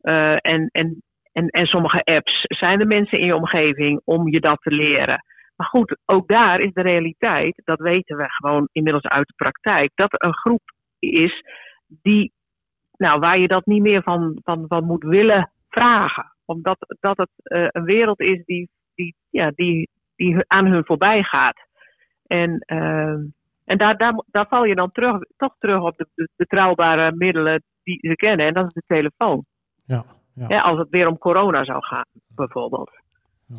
en, 0.00 0.68
en, 0.72 1.02
en, 1.32 1.48
en 1.48 1.66
sommige 1.66 2.04
apps. 2.04 2.40
Zijn 2.42 2.80
er 2.80 2.86
mensen 2.86 3.18
in 3.18 3.26
je 3.26 3.36
omgeving 3.36 4.00
om 4.04 4.28
je 4.28 4.40
dat 4.40 4.58
te 4.62 4.74
leren? 4.74 5.24
Maar 5.56 5.66
goed, 5.66 5.96
ook 6.04 6.28
daar 6.28 6.60
is 6.60 6.72
de 6.72 6.82
realiteit, 6.82 7.62
dat 7.64 7.80
weten 7.80 8.16
we 8.16 8.24
gewoon 8.28 8.68
inmiddels 8.72 9.04
uit 9.04 9.26
de 9.26 9.34
praktijk, 9.36 9.90
dat 9.94 10.12
er 10.12 10.28
een 10.28 10.36
groep 10.36 10.62
is 10.98 11.42
die, 11.86 12.32
nou, 12.96 13.18
waar 13.18 13.38
je 13.38 13.48
dat 13.48 13.66
niet 13.66 13.82
meer 13.82 14.02
van, 14.02 14.38
van, 14.42 14.64
van 14.68 14.84
moet 14.84 15.04
willen 15.04 15.52
vragen. 15.68 16.35
Omdat 16.46 16.96
dat 17.00 17.16
het 17.16 17.30
uh, 17.44 17.66
een 17.68 17.84
wereld 17.84 18.20
is 18.20 18.44
die, 18.44 18.68
die, 18.94 19.14
ja, 19.30 19.52
die, 19.54 19.90
die 20.16 20.44
aan 20.46 20.66
hun 20.66 20.84
voorbij 20.84 21.22
gaat. 21.22 21.66
En, 22.26 22.64
uh, 22.66 23.18
en 23.64 23.78
daar, 23.78 23.96
daar, 23.96 24.22
daar 24.26 24.46
val 24.48 24.64
je 24.64 24.74
dan 24.74 24.92
terug, 24.92 25.18
toch 25.36 25.54
terug 25.58 25.82
op 25.82 25.96
de, 25.96 26.06
de 26.14 26.28
betrouwbare 26.36 27.12
middelen 27.16 27.62
die 27.82 27.98
ze 28.00 28.14
kennen. 28.14 28.46
En 28.46 28.54
dat 28.54 28.66
is 28.66 28.72
de 28.72 28.82
telefoon. 28.86 29.44
Ja, 29.84 30.04
ja. 30.34 30.44
ja 30.48 30.60
als 30.60 30.78
het 30.78 30.88
weer 30.90 31.08
om 31.08 31.18
corona 31.18 31.64
zou 31.64 31.84
gaan, 31.84 32.06
bijvoorbeeld. 32.28 32.90
Ja. 33.46 33.56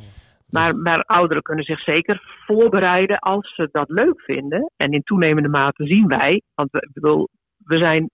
Maar, 0.50 0.76
maar 0.76 1.04
ouderen 1.04 1.44
kunnen 1.44 1.66
zich 1.66 1.80
zeker 1.80 2.44
voorbereiden 2.46 3.20
als 3.20 3.56
ze 3.56 3.70
dat 3.72 3.90
leuk 3.90 4.22
vinden. 4.22 4.72
En 4.78 4.92
in 4.92 5.04
toenemende 5.04 5.50
mate 5.50 5.86
zien 5.86 6.08
wij, 6.08 6.42
want 6.56 6.72
we, 6.72 6.90
bedoel, 6.94 7.30
we 7.58 7.78
zijn, 7.78 8.10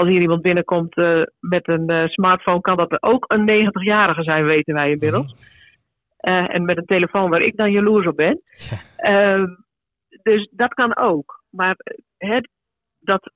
als 0.00 0.08
hier 0.08 0.20
iemand 0.20 0.42
binnenkomt 0.42 0.96
uh, 0.96 1.22
met 1.40 1.68
een 1.68 1.90
uh, 1.90 2.04
smartphone, 2.04 2.60
kan 2.60 2.76
dat 2.76 3.02
ook 3.02 3.24
een 3.28 3.48
90-jarige 3.48 4.22
zijn, 4.22 4.44
weten 4.44 4.74
wij 4.74 4.90
inmiddels. 4.90 5.34
Uh, 6.20 6.54
en 6.54 6.64
met 6.64 6.76
een 6.76 6.86
telefoon 6.86 7.30
waar 7.30 7.40
ik 7.40 7.56
dan 7.56 7.72
jaloers 7.72 8.06
op 8.06 8.16
ben. 8.16 8.42
Ja. 8.98 9.46
dus 10.22 10.48
dat 10.50 10.74
kan 10.74 10.96
ook. 10.96 11.44
Maar 11.50 11.76
het, 12.16 12.48
dat, 12.98 13.32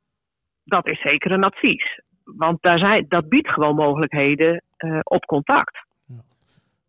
dat 0.65 0.91
is 0.91 1.01
zeker 1.01 1.31
een 1.31 1.45
advies. 1.45 2.01
Want 2.25 2.63
daar 2.63 2.79
zijn, 2.79 3.05
dat 3.09 3.29
biedt 3.29 3.49
gewoon 3.49 3.75
mogelijkheden 3.75 4.63
op 5.03 5.25
contact. 5.25 5.84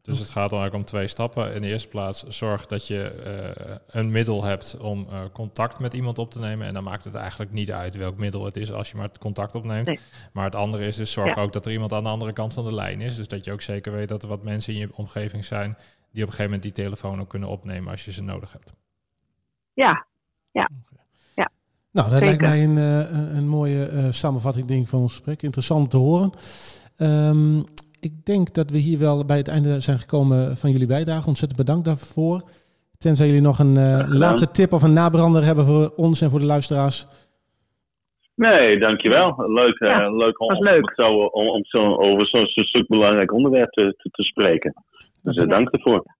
Dus 0.05 0.19
het 0.19 0.29
gaat 0.29 0.49
dan 0.49 0.59
eigenlijk 0.59 0.73
om 0.73 0.97
twee 0.97 1.07
stappen. 1.07 1.53
In 1.53 1.61
de 1.61 1.67
eerste 1.67 1.87
plaats 1.87 2.23
zorg 2.23 2.65
dat 2.65 2.87
je 2.87 3.23
uh, 3.67 3.75
een 3.87 4.11
middel 4.11 4.43
hebt 4.43 4.77
om 4.77 5.07
uh, 5.09 5.19
contact 5.33 5.79
met 5.79 5.93
iemand 5.93 6.19
op 6.19 6.31
te 6.31 6.39
nemen. 6.39 6.67
En 6.67 6.73
dan 6.73 6.83
maakt 6.83 7.03
het 7.03 7.15
eigenlijk 7.15 7.51
niet 7.51 7.71
uit 7.71 7.95
welk 7.95 8.17
middel 8.17 8.45
het 8.45 8.57
is 8.57 8.71
als 8.71 8.89
je 8.89 8.97
maar 8.97 9.07
het 9.07 9.17
contact 9.17 9.55
opneemt. 9.55 9.87
Nee. 9.87 9.99
Maar 10.33 10.45
het 10.45 10.55
andere 10.55 10.85
is 10.85 10.95
dus 10.95 11.11
zorg 11.11 11.35
ja. 11.35 11.41
ook 11.41 11.53
dat 11.53 11.65
er 11.65 11.71
iemand 11.71 11.93
aan 11.93 12.03
de 12.03 12.09
andere 12.09 12.33
kant 12.33 12.53
van 12.53 12.65
de 12.65 12.73
lijn 12.73 13.01
is. 13.01 13.15
Dus 13.15 13.27
dat 13.27 13.45
je 13.45 13.51
ook 13.51 13.61
zeker 13.61 13.91
weet 13.91 14.07
dat 14.07 14.23
er 14.23 14.29
wat 14.29 14.43
mensen 14.43 14.73
in 14.73 14.79
je 14.79 14.89
omgeving 14.95 15.45
zijn 15.45 15.77
die 16.11 16.23
op 16.23 16.29
een 16.29 16.35
gegeven 16.35 16.43
moment 16.43 16.63
die 16.63 16.71
telefoon 16.71 17.19
ook 17.19 17.29
kunnen 17.29 17.49
opnemen 17.49 17.91
als 17.91 18.05
je 18.05 18.11
ze 18.11 18.23
nodig 18.23 18.51
hebt. 18.51 18.73
Ja, 19.73 20.05
ja. 20.51 20.69
ja. 21.35 21.49
Nou, 21.91 22.09
dat 22.09 22.21
lijkt 22.21 22.41
mij 22.41 22.63
een, 22.63 22.77
een, 22.77 23.35
een 23.35 23.47
mooie 23.47 24.07
samenvatting 24.11 24.67
denk 24.67 24.81
ik, 24.81 24.87
van 24.87 24.99
ons 24.99 25.11
gesprek. 25.11 25.41
Interessant 25.41 25.89
te 25.89 25.97
horen. 25.97 26.31
Um, 26.97 27.65
ik 28.05 28.25
denk 28.25 28.53
dat 28.53 28.69
we 28.69 28.77
hier 28.77 28.99
wel 28.99 29.25
bij 29.25 29.37
het 29.37 29.47
einde 29.47 29.79
zijn 29.79 29.99
gekomen 29.99 30.57
van 30.57 30.71
jullie 30.71 30.87
bijdrage. 30.87 31.27
Ontzettend 31.27 31.59
bedankt 31.59 31.85
daarvoor. 31.85 32.41
Tenzij 32.97 33.25
jullie 33.25 33.41
nog 33.41 33.59
een 33.59 33.75
uh, 33.75 34.05
laatste 34.07 34.51
tip 34.51 34.73
of 34.73 34.83
een 34.83 34.93
nabrander 34.93 35.43
hebben 35.43 35.65
voor 35.65 35.93
ons 35.95 36.21
en 36.21 36.29
voor 36.29 36.39
de 36.39 36.45
luisteraars. 36.45 37.07
Nee, 38.35 38.79
dankjewel. 38.79 39.43
Leuk, 39.47 39.79
ja, 39.79 40.05
uh, 40.05 40.17
leuk, 40.17 40.41
om, 40.41 40.63
leuk. 40.63 40.91
Zo, 40.95 41.07
om, 41.11 41.47
om 41.47 41.65
zo, 41.65 41.95
over 41.95 42.27
zo'n 42.27 42.47
stuk 42.47 42.87
belangrijk 42.87 43.33
onderwerp 43.33 43.71
te, 43.71 43.95
te, 43.97 44.09
te 44.11 44.23
spreken. 44.23 44.73
Dus 45.21 45.35
uh, 45.35 45.49
dank 45.49 45.69
ervoor. 45.69 46.05